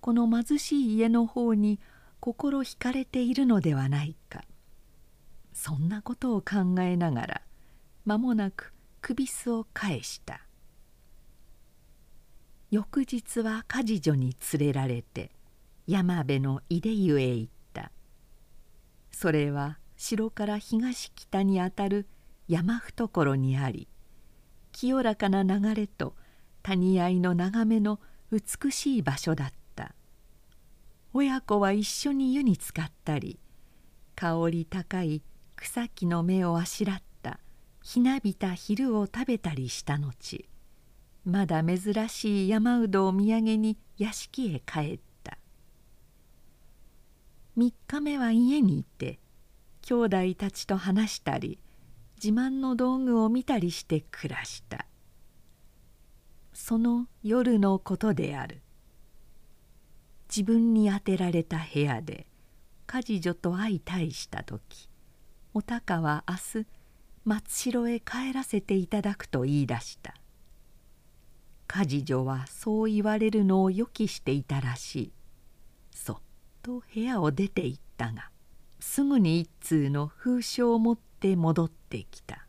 [0.00, 1.80] この貧しい家の方に
[2.20, 4.42] 心惹かれているのではないか。
[5.52, 7.42] そんなことを考えながら
[8.04, 10.43] 間もなく首すを返した。
[12.74, 15.30] 翌日は梶女に連れられて
[15.86, 17.92] 山辺の出湯へ行った。
[19.12, 22.08] それは城から東北にあたる
[22.48, 23.86] 山懐にあり
[24.72, 26.16] 清らかな流れと
[26.64, 28.00] 谷合の眺めの
[28.32, 29.94] 美しい場所だった。
[31.12, 33.38] 親子は一緒に湯に浸かったり
[34.16, 35.22] 香り高い
[35.54, 37.38] 草木の芽をあしらった
[37.84, 40.44] ひなびた昼を食べたりした後
[41.24, 45.38] まだ珍しい山うどを土産に屋敷へ帰った。
[47.56, 49.18] 3日目は家にいて
[49.82, 51.58] 兄弟たちと話したり
[52.22, 54.86] 自慢の道具を見たりして暮らした。
[56.52, 58.60] その夜のことである。
[60.28, 62.26] 自分に当てられた部屋で
[62.86, 64.88] 家事女と相対した時
[65.52, 66.66] お高は明日
[67.24, 70.14] 松代へ帰らせていただくと言い出した。
[71.76, 75.12] 家女はそう言われるのを予期していたらしい。
[75.90, 76.16] そっ
[76.62, 78.30] と部屋を出て行ったが
[78.78, 82.46] すぐに一通の封書を持って戻ってきた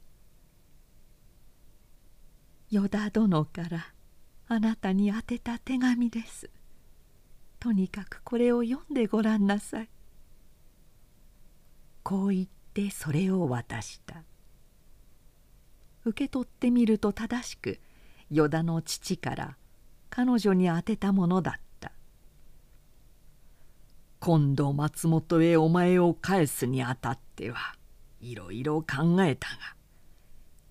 [2.69, 3.93] 「依田殿から
[4.47, 6.51] あなたに宛てた手紙です」
[7.59, 9.89] とにかくこれを読んでごらんなさい。
[12.03, 14.23] こう言ってそれを渡した。
[16.03, 17.79] 受け取ってみると正しく
[18.29, 19.57] 依田の父から
[20.09, 21.65] 彼女に宛てたものだった。
[24.25, 27.75] 今度松本へお前を返すにあたっては
[28.19, 29.55] いろいろ考えたが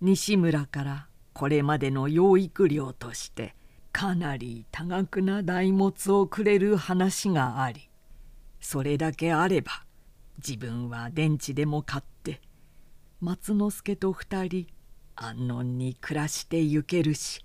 [0.01, 3.55] 西村からこれまでの養育料として
[3.93, 7.89] かなり多額な大物をくれる話があり
[8.61, 9.85] それだけあれば
[10.45, 12.41] 自分は電池でも買って
[13.21, 14.67] 松之助と二人
[15.17, 17.45] 安穏に暮らしてゆけるし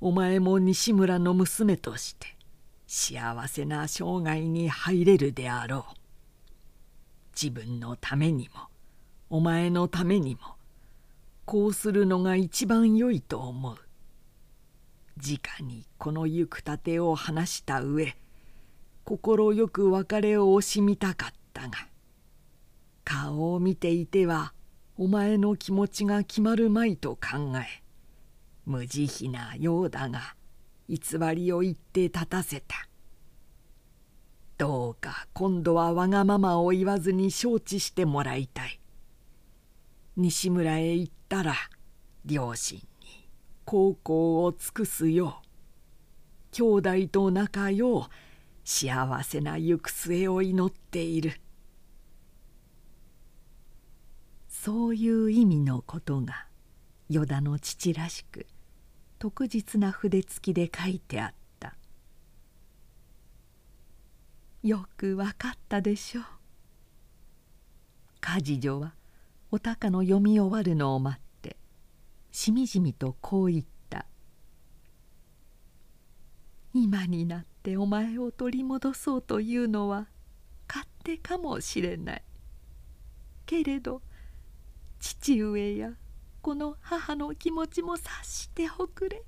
[0.00, 2.36] お前も西村の娘として
[2.86, 5.94] 幸せな生涯に入れるであろう。
[7.34, 8.68] 自分のためにも
[9.28, 10.40] お前のためにも
[11.44, 13.76] こうするのが一番良いと思う。
[15.16, 18.14] 直にこの行くたてを話した上
[19.04, 21.88] 快く別れを惜しみたかったが
[23.04, 24.52] 顔を見ていては
[24.98, 27.82] お前の気持ちが決まるまいと考え
[28.64, 30.34] 無慈悲なようだが
[30.88, 30.98] 偽
[31.34, 32.88] りを言って立たせた。
[34.56, 38.80] どうか今度はわがままを言わずに承知してもらいたい。
[40.16, 41.54] 西村へ行ったら
[42.24, 43.28] 両親に
[43.66, 45.46] 孝行を尽くすよう
[46.52, 48.02] 兄弟と仲よう
[48.64, 51.38] 幸せな行く末を祈っている。
[54.64, 56.46] そういう意味のことが
[57.08, 58.46] 依田の父らしく
[59.18, 61.76] 特実な筆付きで書いてあった。
[64.64, 66.24] よくわかったでしょう。
[68.20, 68.94] 家事は
[69.52, 71.56] お高の読み終わるのを待って
[72.32, 74.06] しみじみとこう言った
[76.74, 80.08] 「今になってお前を取り戻そうというのは
[80.66, 82.24] 勝手かもしれない。
[83.44, 84.02] けれど
[84.98, 85.90] 父上や
[86.42, 89.22] この母の気持ちも察しておくれ。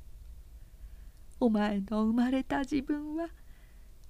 [1.41, 3.29] お前の生まれた自分は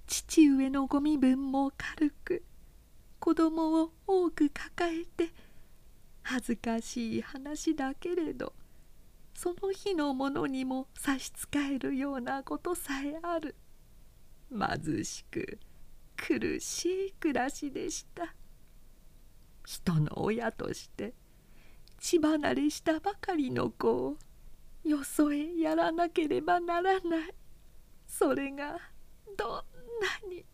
[0.07, 2.43] 父上のご身分も軽く
[3.19, 5.29] 子供を多く抱えて
[6.23, 8.53] 恥ずかしい話だけれど
[9.35, 13.55] その日のものにも差し支えるようなことさえある。
[14.51, 15.59] 貧しく
[16.17, 18.35] 苦しい暮らしでした。
[19.65, 21.13] 人の親として
[21.99, 24.17] 血離れしたばかりの子を
[24.83, 27.33] よそへやらなければならない。
[28.07, 28.79] それが
[29.37, 30.45] どんなに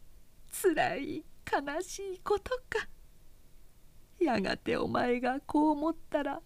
[0.52, 2.88] つらい悲しいことか。
[4.20, 6.42] やがてお前がこう思ったら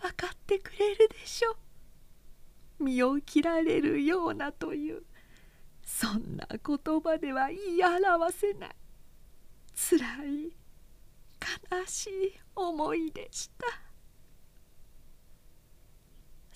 [0.00, 1.56] 分かってくれるでしょ。
[2.80, 5.02] う身を切られるようなという
[5.84, 8.70] そんな言葉では言い表せない。
[9.74, 10.44] つらい
[11.40, 13.89] 悲しい思いでした。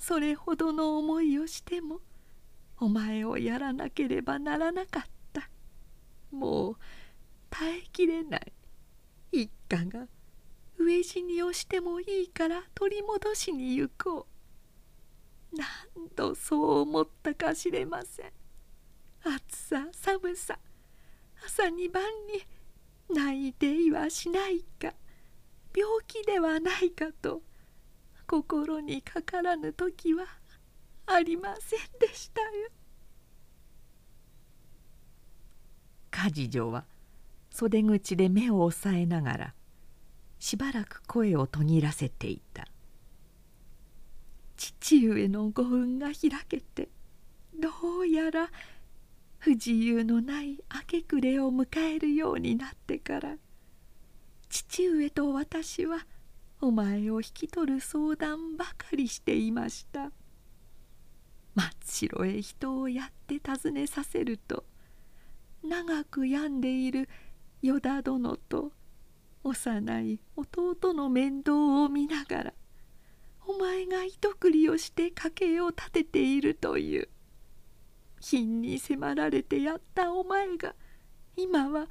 [0.07, 2.01] それほどの思いをしても
[2.79, 5.03] お前をやらなければならなかっ
[5.33, 5.49] た。
[6.31, 6.77] もう
[7.49, 8.53] 耐えきれない。
[9.33, 10.07] 一家が
[10.79, 14.27] 飢え死にをしてもいいから取り戻しに行こ
[15.55, 15.57] う。
[15.57, 15.67] 何
[16.15, 18.33] 度そう思ったかしれません。
[19.23, 20.59] 暑さ寒さ。
[21.47, 22.45] 朝に晩に
[23.09, 24.93] 泣いていはしないか。
[25.75, 27.41] 病気ではないかと。
[28.27, 30.27] 心にかからぬ時は
[31.07, 32.49] ありませんでしたよ。
[36.11, 36.85] 梶女は
[37.51, 39.55] 袖口で目を押さえながら
[40.39, 42.67] しばらく声を途切らせていた
[44.57, 46.89] 父上のご運が開けて
[47.59, 47.69] ど
[48.03, 48.49] うやら
[49.39, 51.67] 不自由のない明け暮れを迎
[51.97, 53.37] えるようになってから
[54.49, 56.07] 父上と私は
[56.65, 60.11] お前を引き取る相談ばかりしていました。
[61.55, 64.65] 松代へ人をやって訪ねさせると
[65.63, 67.11] 長く病んでいる
[67.61, 68.73] 依田殿と
[69.43, 72.55] 幼い弟の面倒を見ながら
[73.47, 77.09] お前が糸繰りをして家計を立てているという
[78.21, 80.75] 品に迫られてやったお前が
[81.37, 81.89] 今は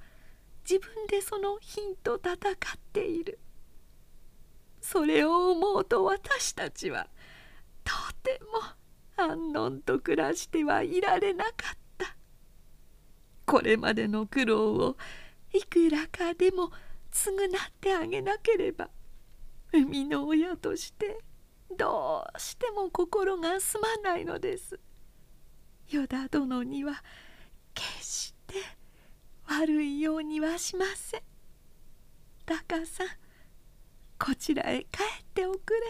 [0.67, 2.35] 自分でその品と戦っ
[2.91, 3.37] ている。
[4.83, 7.07] それを思うと私たちは
[7.85, 8.59] とても
[9.15, 12.15] 安穏と暮らしてはいられなかった。
[13.45, 14.97] これまでの苦労を
[15.53, 16.69] いくらかでも
[17.11, 18.89] 償ってあげなければ
[19.71, 21.17] 生みの親として
[21.77, 24.77] どうしても心がすまないのです。
[25.89, 27.01] 依田殿には
[27.73, 28.55] 決して
[29.47, 31.21] 悪いようにはしません。
[32.45, 33.07] 高さん
[34.25, 35.81] こちらへ帰っておくれ。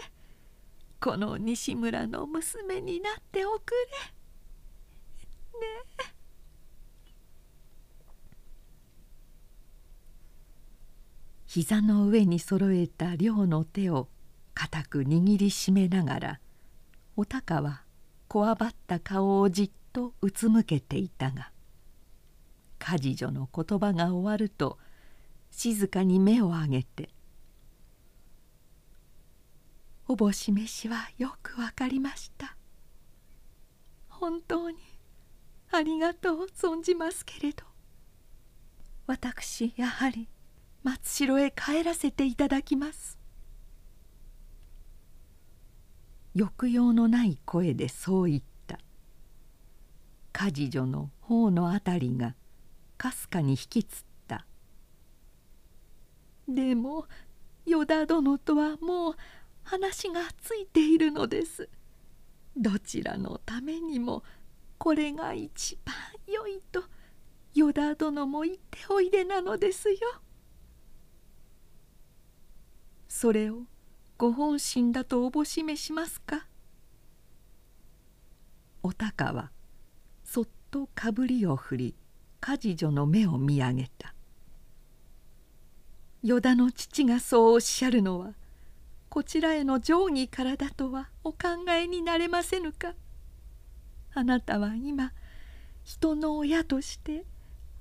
[1.00, 3.72] この西村の娘になっておく
[5.52, 5.60] れ。
[5.60, 5.66] ね
[6.00, 6.14] え。
[11.46, 14.08] 膝の上に揃えた両の手を
[14.52, 16.40] 固く握りしめながら
[17.16, 17.82] お高は
[18.26, 21.52] こわばった顔をじっとうつむけていたが
[22.80, 24.80] 家事女の言葉が終わると
[25.52, 27.10] 静かに目を上げて
[30.06, 32.56] 「おぼし飯はよくわかりました」
[34.08, 34.78] 「本当に
[35.72, 37.64] ありがとう存じますけれど。
[39.06, 40.28] 私やはり
[40.82, 43.18] 松代へ帰らせていただきます」
[46.36, 48.80] 抑揚のない声でそう言った。
[50.32, 52.34] 家事女の頬のあたりが
[52.98, 54.44] かすかに引きつった。
[56.48, 57.06] でも
[57.66, 59.16] 依田殿とはもう
[59.64, 61.68] 話がついているのです。
[62.56, 64.22] どちらのためにも
[64.78, 65.94] これが一番
[66.26, 66.84] 良いと
[67.54, 69.96] 依田殿も言っておいでなのですよ。
[73.08, 73.62] それを
[74.18, 76.46] ご本心だとおぼしめしますか？
[78.82, 79.50] お高は
[80.24, 81.94] そっとかぶりを振り
[82.40, 84.14] 家事女の目を見上げた。
[86.22, 88.34] 依田の父がそうおっしゃるのは
[89.14, 91.38] こちらへの定義からだとはお考
[91.70, 92.94] えになれませぬか。
[94.12, 95.12] あなたは今
[95.84, 97.24] 人の親として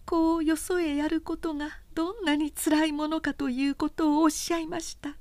[0.05, 5.17] 子をよそへやることがどんなにつらいものかということをおっしゃいました。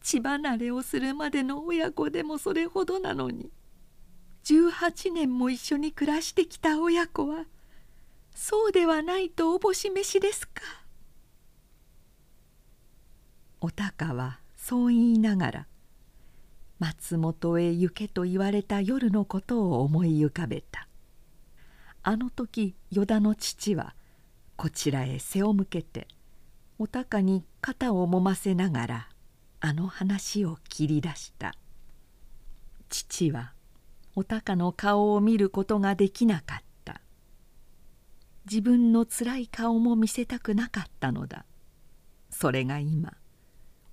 [0.00, 3.50] 血離れをするまでの親子でもそれほどなのに
[4.44, 7.44] 18年も一緒に暮らしてきた親子は
[8.34, 10.62] そうではないとおぼし飯ですか。
[13.60, 15.66] お高はそう言いながら
[16.80, 20.88] 松本へ行けと言われた夜のことを思い浮かべた。
[22.02, 23.94] あの時依田の父は
[24.56, 26.08] こちらへ背を向けて
[26.80, 29.08] お高に肩をもませながら
[29.60, 31.54] あの話を切り出した。
[32.88, 33.52] 父は
[34.16, 37.00] お高の顔を見ることができなかった。
[38.50, 41.44] 自分のつらい顔も見せたくなかったのだ。
[42.30, 43.12] それが今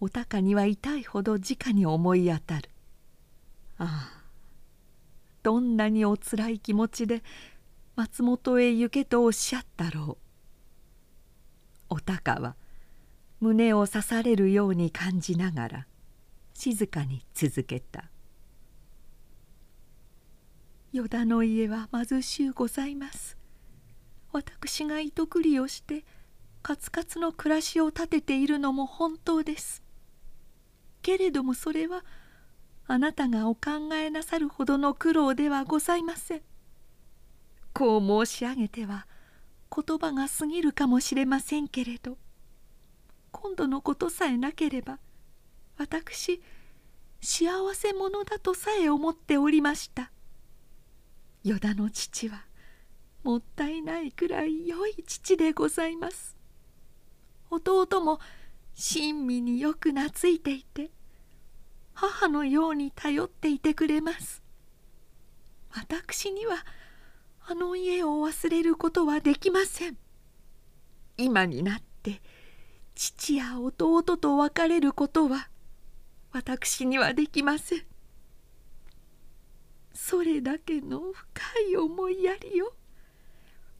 [0.04, 2.70] お高には痛いほど直に思い当たる。
[3.78, 4.24] ああ
[5.43, 7.24] どんなにおつらい気持ちで
[7.95, 10.18] 松本へ行けとおっしゃったろ
[11.89, 11.95] う。
[11.95, 12.58] お高は
[13.39, 15.88] 胸を刺されるように感じながら
[16.54, 18.10] 静かに続けた
[20.91, 23.38] 「依田の家は貧しゅうございます」
[24.34, 26.04] 私が糸繰りをして
[26.62, 29.82] カツカツの暮らしを立てているのも本当です。
[31.04, 32.04] けれどもそれは
[32.88, 36.41] あなたがお考えなさるほどの苦労ではございません。
[37.74, 39.06] こう申し上げては
[39.76, 42.18] 言葉が過ぎるかもしれませんけれど
[43.32, 44.99] 今度のことさえなければ
[45.78, 46.41] 私
[47.20, 50.12] 幸せ者だとさえ思っておりました。
[51.43, 52.45] 依田の父は
[53.24, 56.38] もったいないくらい良い父でございます。
[57.49, 58.20] 弟も
[58.76, 60.91] 親身によく懐いていて
[61.93, 64.41] 母のように頼っていてくれます。
[65.71, 66.65] 私には
[67.45, 69.97] あの家を忘れることはできません。
[71.17, 72.21] 今になって
[72.95, 75.49] 父や弟と別れることは
[76.32, 77.86] 私にはできません。
[79.93, 82.74] それだけの深い思いやりを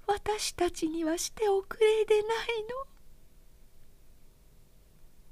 [0.06, 2.28] 私たちにはしておくれでない
[2.64, 2.93] の。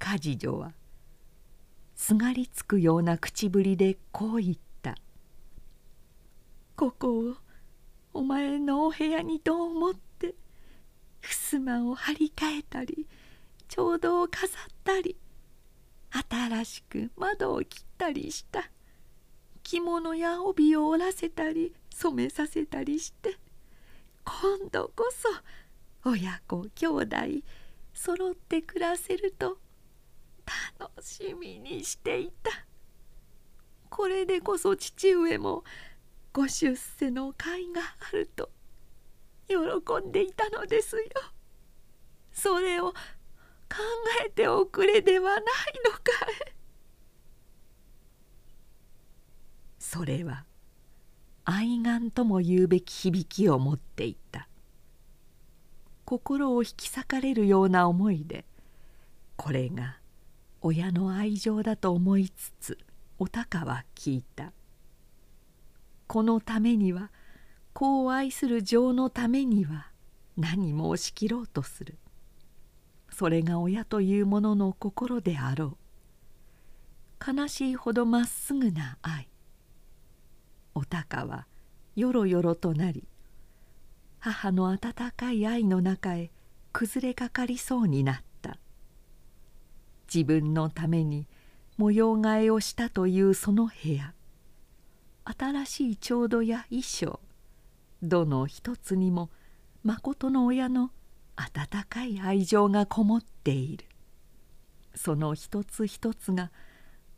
[0.04, 0.72] 梶女は
[1.94, 4.96] すがりつくような口ぶりでこう言った
[6.74, 7.36] 「ここを
[8.12, 10.34] お前のお部屋にと思って
[11.20, 13.06] 襖を張り替えたり
[13.68, 14.50] 調度を飾っ
[14.82, 15.16] たり
[16.10, 18.70] 新しく窓を切ったりした。
[19.62, 23.38] 着物や帯を織らせたり染めさせたりして
[24.24, 27.16] 今度こそ親子兄弟
[27.94, 29.61] 揃って暮らせると
[30.78, 32.50] 楽しみにしていた。
[33.88, 35.64] これでこそ父上も
[36.32, 38.50] ご出世の甲斐があると
[39.48, 39.56] 喜
[40.06, 41.02] んでいたのですよ。
[42.32, 42.94] それを考
[44.24, 45.42] えておくれではない
[45.84, 45.98] のか
[46.48, 46.54] い。
[49.78, 50.46] それは
[51.44, 54.48] 愛願とも言うべき響きを持っていた。
[56.04, 58.44] 心を引き裂かれるような思いで
[59.36, 59.96] これが
[60.64, 62.78] 親の愛情だと思いつつ
[63.18, 64.52] お高は聞いた。
[66.06, 67.10] このためには
[67.72, 69.88] 子を愛する情のためには
[70.36, 71.98] 何も押し切ろうとする。
[73.10, 75.76] それが親というものの心であろ
[77.26, 77.32] う。
[77.36, 79.28] 悲しいほどまっすぐな愛。
[80.76, 81.48] お高は
[81.96, 83.08] よろよろとなり
[84.20, 84.78] 母の温
[85.16, 86.30] かい愛の中へ
[86.72, 88.31] 崩れかかりそうになった。
[90.12, 91.26] 自分のために
[91.78, 94.12] 模様替えをしたというその部屋。
[95.24, 97.20] 新しい調度や衣装。
[98.02, 99.30] どの一つにも
[99.82, 100.90] まことの親の
[101.36, 103.86] 温かい愛情がこもっている。
[104.94, 106.50] その一つ一つが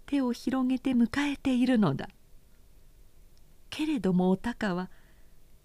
[0.07, 2.09] 手を広げて迎えているのだ。
[3.71, 4.89] けれどもお高は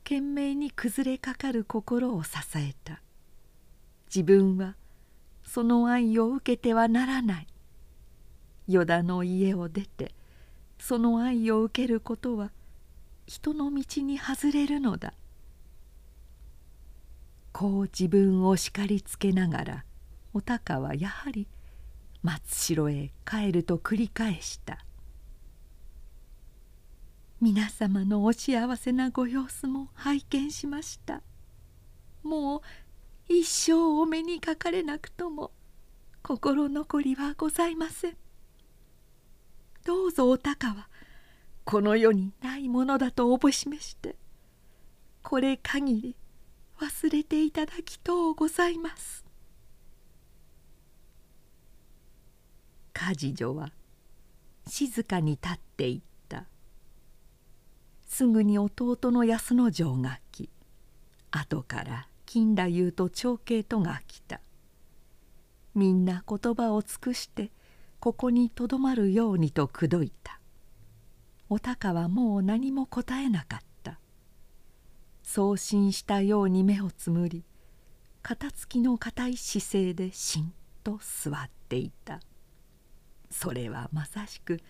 [0.04, 3.04] 懸命に崩れかかる心を支えた。
[4.08, 4.76] 自分は
[5.52, 7.48] その愛を受けてはならない。
[8.68, 10.14] 依田の家を出て
[10.78, 12.52] その愛を受けることは
[13.26, 15.14] 人の道に外れるのだ。
[17.52, 19.86] こう自分を叱りつけながら
[20.34, 21.48] お高はやはり
[22.22, 24.86] 松代へ帰ると繰り返した。
[27.42, 31.24] 皆様のお幸せなご様子も拝見しました。
[32.22, 32.62] もう
[33.30, 35.52] 一生お目にかかれなくとも
[36.24, 38.18] 心残りはございません。
[39.86, 40.90] どうぞお高は
[41.64, 44.16] この世にないものだとおぼしめして
[45.22, 46.16] これ限り
[46.82, 49.24] 忘れていただきとうございます。
[52.94, 53.72] 梶女は
[54.68, 56.46] 静かに立っていった。
[58.08, 60.50] すぐに弟の安之丞が来
[61.32, 64.40] 後から金太夫と長慶とが来た。
[65.74, 67.50] みんな言葉を尽くして
[68.00, 70.40] ここにとどまるようにと口説いた。
[71.50, 74.00] お高はもう何も答えなかった。
[75.24, 77.44] 送信したように目をつむり
[78.22, 80.54] 肩つきの固い姿勢でしん
[80.84, 82.20] と座っていた。
[83.32, 84.62] それはまさしく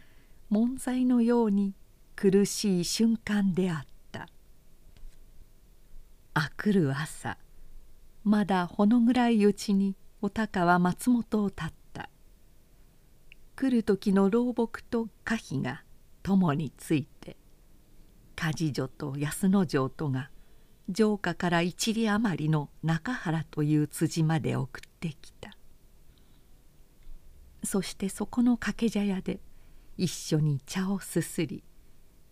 [0.49, 1.73] 門材のように
[2.15, 4.29] 苦しい瞬間であった。
[6.35, 7.37] あくる朝
[8.29, 12.11] まだほの暗いうちにお高は松本を立った。
[13.55, 15.83] 来る時の老木と可否が
[16.21, 17.37] 共について
[18.35, 20.29] 梶女と安之丞とが
[20.93, 25.57] 城下から一里余りの中原という辻まで送ってきた。
[27.63, 29.39] そしてそこの掛け茶屋で
[29.97, 31.63] 一緒に茶をすすり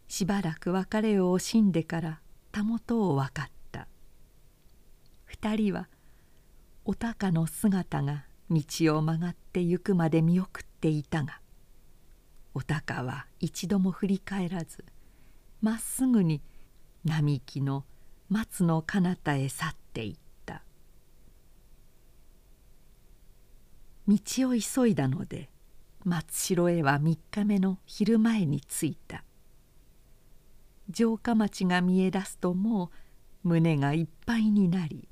[0.08, 2.22] しばらく別れを惜しんでから
[2.52, 3.57] たもとを分かった。
[5.40, 5.88] 二人は
[6.84, 11.42] お高の姿が道を曲がって行くまで見送っていたが
[12.56, 14.84] お高は一度も振り返らず
[15.62, 16.42] まっすぐに
[17.06, 17.86] 並木の
[18.30, 20.16] 松の彼方へ去っていっ
[20.46, 20.64] た。
[24.08, 24.18] 道
[24.50, 25.50] を急いだので
[26.04, 29.24] 松代へは3日目の昼前に着いた。
[30.92, 32.92] 城下町が見え出すとも
[33.44, 35.08] う胸がいっぱいになり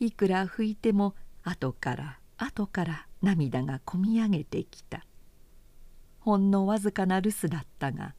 [0.00, 5.04] いくら拭いても後から後から涙がこみ上げてきた。
[6.20, 8.14] ほんのわずかな留守だったが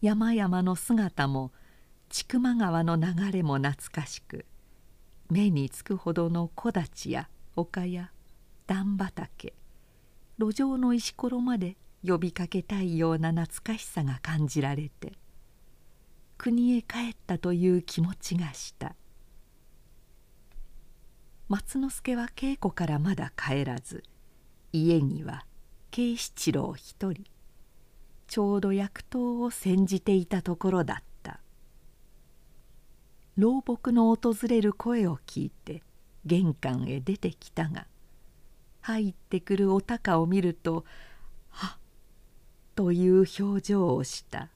[0.00, 1.52] 山々の姿も
[2.08, 4.44] 千曲川の流れも懐かしく
[5.30, 8.10] 目につくほどの木立や丘や
[8.66, 9.54] 段畑
[10.38, 15.12] 路上の石ころまで呼びかけたいような懐かしさが感じられて
[16.36, 18.96] 国へ帰ったという気持ちがした。
[21.48, 24.04] 松之助は稽古からまだ帰らず
[24.72, 25.44] 家には
[25.90, 27.24] 慶七郎一人
[28.26, 31.12] ちょうど薬刀を煎じていたところだった。
[33.36, 35.82] 老木の訪れる声を聞いて
[36.26, 37.86] 玄関へ出てきたが
[38.82, 40.84] 入ってくるお高を見ると
[41.48, 41.80] 「はっ」
[42.76, 44.50] という表情をした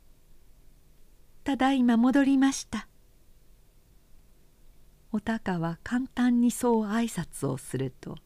[1.42, 2.86] 「ただいま戻りました」
[5.12, 8.16] お高は簡単にそう挨拶をすると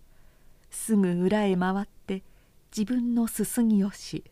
[0.70, 2.22] すぐ裏へ回って
[2.76, 4.24] 自分のすすぎをし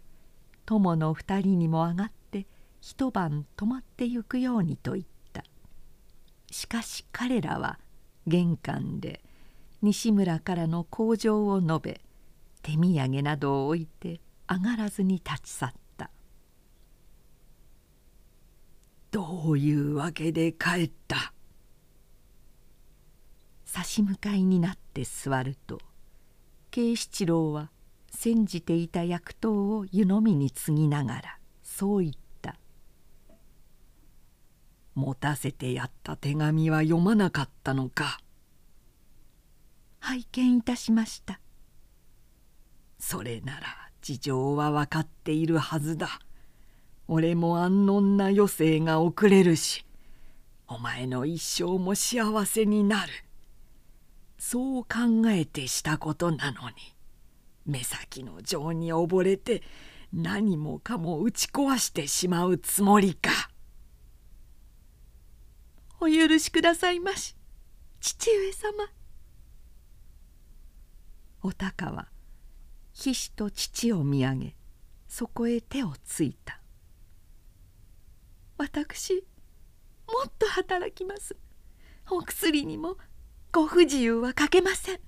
[0.66, 2.46] 友の二人にも上がって
[2.80, 5.44] 一晩泊まってゆくようにと言った。
[6.50, 7.78] しかし彼らは
[8.26, 9.22] 玄関で
[9.80, 12.00] 西村からの口上を述べ
[12.62, 16.10] 手土産などを置いて上がらずに立ち去った
[19.10, 21.32] どういうわけで帰った？
[23.72, 25.80] 差し向かいになって座ると
[26.70, 27.70] 慶七郎は
[28.10, 32.12] 煎じていた薬刀を湯飲みに継ぎながらそう言っ
[32.42, 32.56] た。
[34.94, 38.18] 持たせてやった手紙は読まなかったのか。
[40.00, 41.40] 拝見いたしました。
[42.98, 46.20] それなら事情は分かっているはずだ。
[47.08, 49.86] 俺も安穏な余生が遅れるし
[50.68, 53.12] お前の一生も幸せになる。
[54.44, 54.88] そう考
[55.28, 56.74] えてしたことなのに
[57.64, 59.62] 目先の情に溺れて
[60.12, 63.30] 何もかも打ち壊してしまうつもりか。
[66.00, 67.36] お許しくださいまし
[68.00, 68.90] 父上様。
[71.42, 72.08] お高は
[72.92, 74.56] ひしと父を見上げ
[75.06, 76.60] そこへ手をついた。
[78.58, 79.24] 私
[80.08, 81.36] もっと働きます。
[82.10, 82.96] お薬にも
[83.52, 85.00] ご不自由はかけません。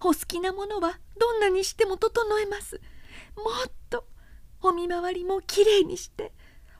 [0.00, 2.80] お好きなものはどんなにしても整えます。
[3.36, 4.06] もっと
[4.62, 6.32] お見回りもきれいにして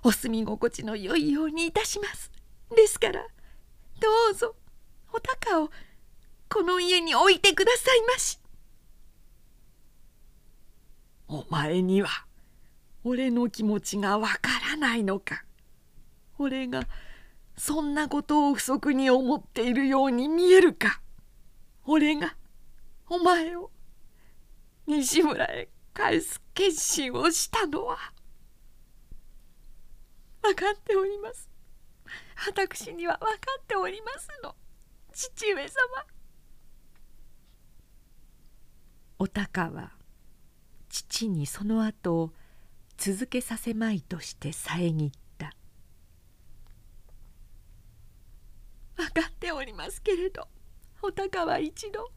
[0.03, 2.32] お住み心地の良いようにいたします。
[2.74, 3.20] ですから
[4.01, 4.57] どうぞ
[5.12, 5.70] お高を
[6.49, 8.40] この家に置いてくださいまし。
[11.28, 12.09] お前には
[13.05, 15.44] 俺の気持ちがわからないのか。
[16.38, 16.86] 俺が
[17.57, 21.00] そんなことを不足に思っているように見えるか。
[21.84, 22.36] 俺が
[23.09, 23.70] お前を
[24.86, 27.96] 西村へ返す決心をしたのは
[30.42, 31.48] 分かっております。
[32.46, 34.54] 私には分かっておりますの
[35.12, 35.70] 父上様。
[39.18, 39.92] お高は
[40.90, 42.32] 父にその後を
[42.98, 45.26] 続けさせまいとして遮った。
[48.97, 50.49] 分かっておりますけれど
[51.03, 52.11] お高は一度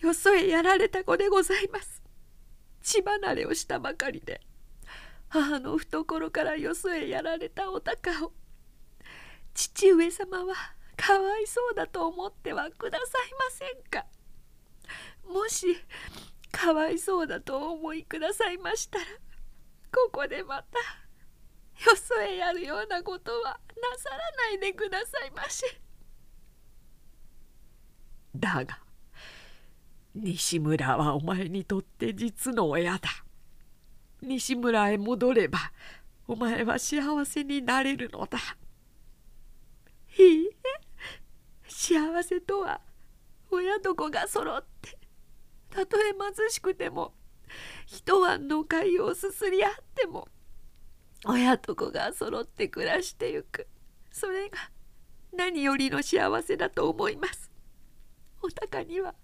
[0.00, 2.02] よそへやられた子でございます。
[2.82, 4.40] 血離れをしたばかりで
[5.28, 8.32] 母の懐からよそへやられたお高を
[9.54, 10.54] 父上様は
[10.96, 14.06] かわいそうだと思ってはくださいませんか。
[15.32, 15.66] もし
[16.50, 19.04] かわいそうだと思いくださいましたら
[19.94, 20.78] ここでまた
[21.90, 25.64] よそへやるようなことはなさらないでくださいまし。
[28.34, 28.78] だが
[30.14, 33.08] 西村はお前にとって実の親だ。
[34.20, 35.58] 西村へ戻れば
[36.28, 38.38] お前は幸せになれるのだ。
[40.18, 40.52] いいえ
[41.66, 42.80] 幸せとは
[43.50, 44.98] 親と子が揃って
[45.70, 47.14] たとえ貧しくても
[47.86, 50.28] 一晩の貝をすすり合っても
[51.24, 53.66] 親と子が揃って暮らしてゆく。
[54.10, 54.58] それが
[55.32, 57.51] 何よりの幸せだと思います。
[58.42, 59.14] お高には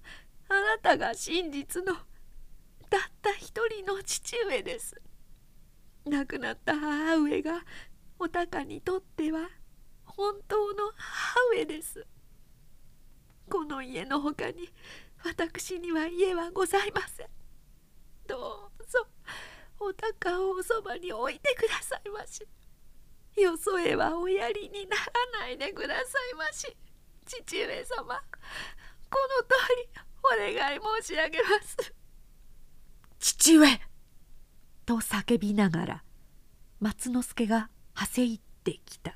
[0.48, 2.00] あなたが真実のたっ
[3.20, 5.00] た一人の父上です。
[6.06, 7.60] 亡くなった母上が
[8.18, 9.50] お高にとっては
[10.04, 12.06] 本当の母上です。
[13.50, 14.68] この家のほかに
[15.24, 17.26] 私には家はございません。
[18.26, 19.06] どうぞ
[19.80, 22.46] お高をおそばに置いてくださいまし。
[23.36, 26.02] よそへはおやりにならないでくださ
[26.32, 26.76] いまし。
[27.24, 28.20] 父上様。
[29.10, 31.94] この通りお願い申し上げます。
[33.18, 33.80] 父上
[34.86, 36.04] と叫びながら
[36.80, 39.14] 松之助がはせ入ってきた。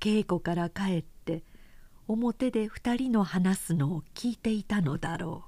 [0.00, 1.44] 稽古から帰って
[2.08, 5.44] 表で二人の話すのを聞いていたのだろ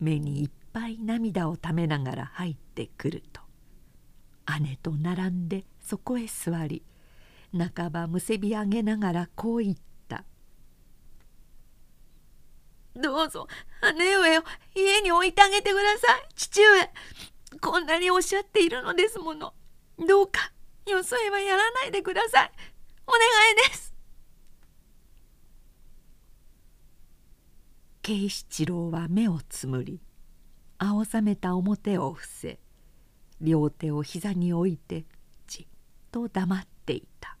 [0.00, 0.04] う。
[0.04, 3.40] 目にいっぱい涙をためながら入ってくると。
[4.60, 6.82] 姉と並んでそこへ座り
[7.56, 9.82] 半ばむせび上げながらこう言った
[12.94, 13.48] 「どうぞ
[13.96, 14.42] 姉上を
[14.74, 16.28] 家に置いてあげてください。
[16.34, 16.90] 父上
[17.60, 19.54] こんなにおっしゃっているのですもの。
[19.98, 20.52] どうか
[20.86, 22.50] よそへはやらないでください。
[23.06, 23.20] お願
[23.66, 23.92] いです」
[28.02, 30.00] 慶七郎は目をつむり
[30.78, 32.58] 青ざめた表を伏せ
[33.40, 35.04] 両手を膝に置いて
[35.46, 35.66] じっ
[36.10, 37.38] と黙っていた。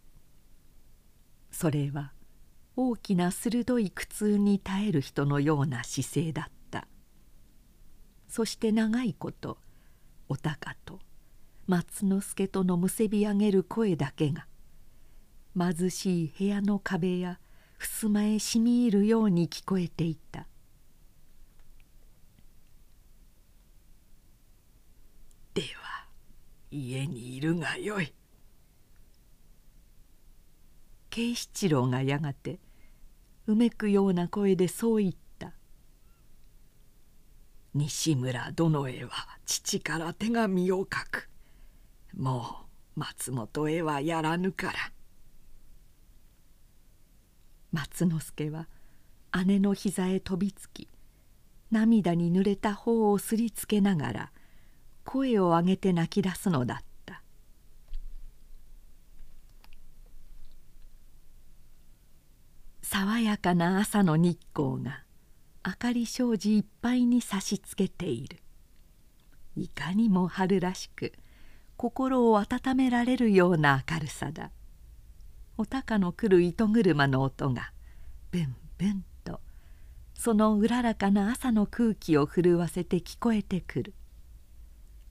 [1.50, 2.12] それは
[2.76, 6.52] 大きな鋭い苦痛に耐える人のような姿勢だった。
[8.32, 9.58] そして長いこと
[10.26, 11.00] お高と
[11.66, 14.46] 松之助とのむせび上げる声だけが
[15.54, 17.38] 貧しい部屋の壁や
[17.78, 20.46] 襖へしみ入るように聞こえていた
[25.52, 26.06] では
[26.70, 28.14] 家にいるがよい」
[31.12, 32.58] 慶七郎がやがて
[33.46, 35.52] うめくような声でそう言った
[37.74, 41.28] 「西村殿へは父から手紙を書く。
[42.16, 44.78] もう松本へはやらぬから」
[47.72, 48.68] 松之助は
[49.44, 50.88] 姉の膝へ飛びつき
[51.70, 54.32] 涙に濡れた方をすりつけながら
[55.04, 56.91] 声を上げて泣き出すのだった。
[62.94, 65.02] 爽やかな朝の日光が
[65.66, 68.36] 明かり障子いっぱいに差しつけている。
[69.56, 71.14] いかにも春らしく
[71.78, 74.50] 心を温められるような明るさだ。
[75.56, 77.72] お高の来る糸車の音が
[78.30, 79.40] ブンブンと
[80.12, 83.94] そのうららかな朝の空気を震わせて聞こえてくる。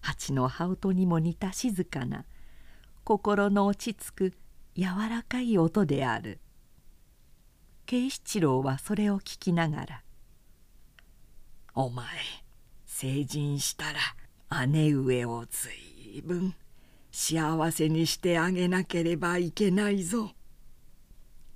[0.01, 2.25] 蜂の羽音にも似た静かな
[3.03, 4.33] 心の落ち着く
[4.75, 6.37] 柔らかい音である。
[7.85, 10.03] 慶七郎はそれを聞きながら
[11.73, 12.07] 「お前
[12.85, 15.69] 成人したら姉上をず
[16.13, 16.55] いぶん
[17.11, 20.33] 幸せにしてあげなければいけないぞ」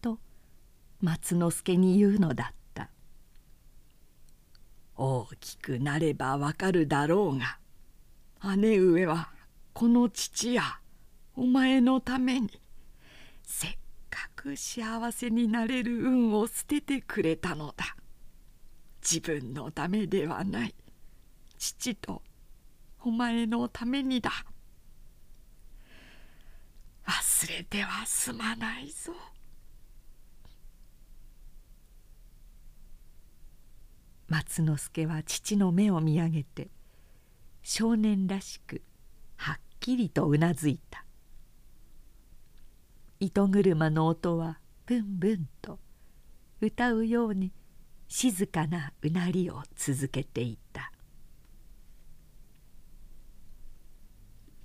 [0.01, 0.19] と
[1.01, 2.89] 松之助に言うのだった
[4.97, 7.59] 「大きくなればわかるだろうが
[8.57, 9.32] 姉上は
[9.73, 10.80] この父や
[11.36, 12.49] お前のために
[13.43, 13.78] せっ
[14.09, 17.95] かく幸せになれる運を捨ててくれたのだ。
[19.01, 20.75] 自分のためではない。
[21.57, 22.21] 父と
[23.01, 24.31] お前のためにだ。
[27.05, 29.13] 忘れてはすまないぞ」。
[34.27, 36.69] 松之助は父の目を見上げて
[37.61, 38.81] 少年らしく
[39.35, 41.04] はっきりとうなずいた。
[43.20, 45.80] 糸車の音はブンブンと
[46.61, 47.53] 歌うように
[48.07, 50.91] 静かなうなりを続けていた。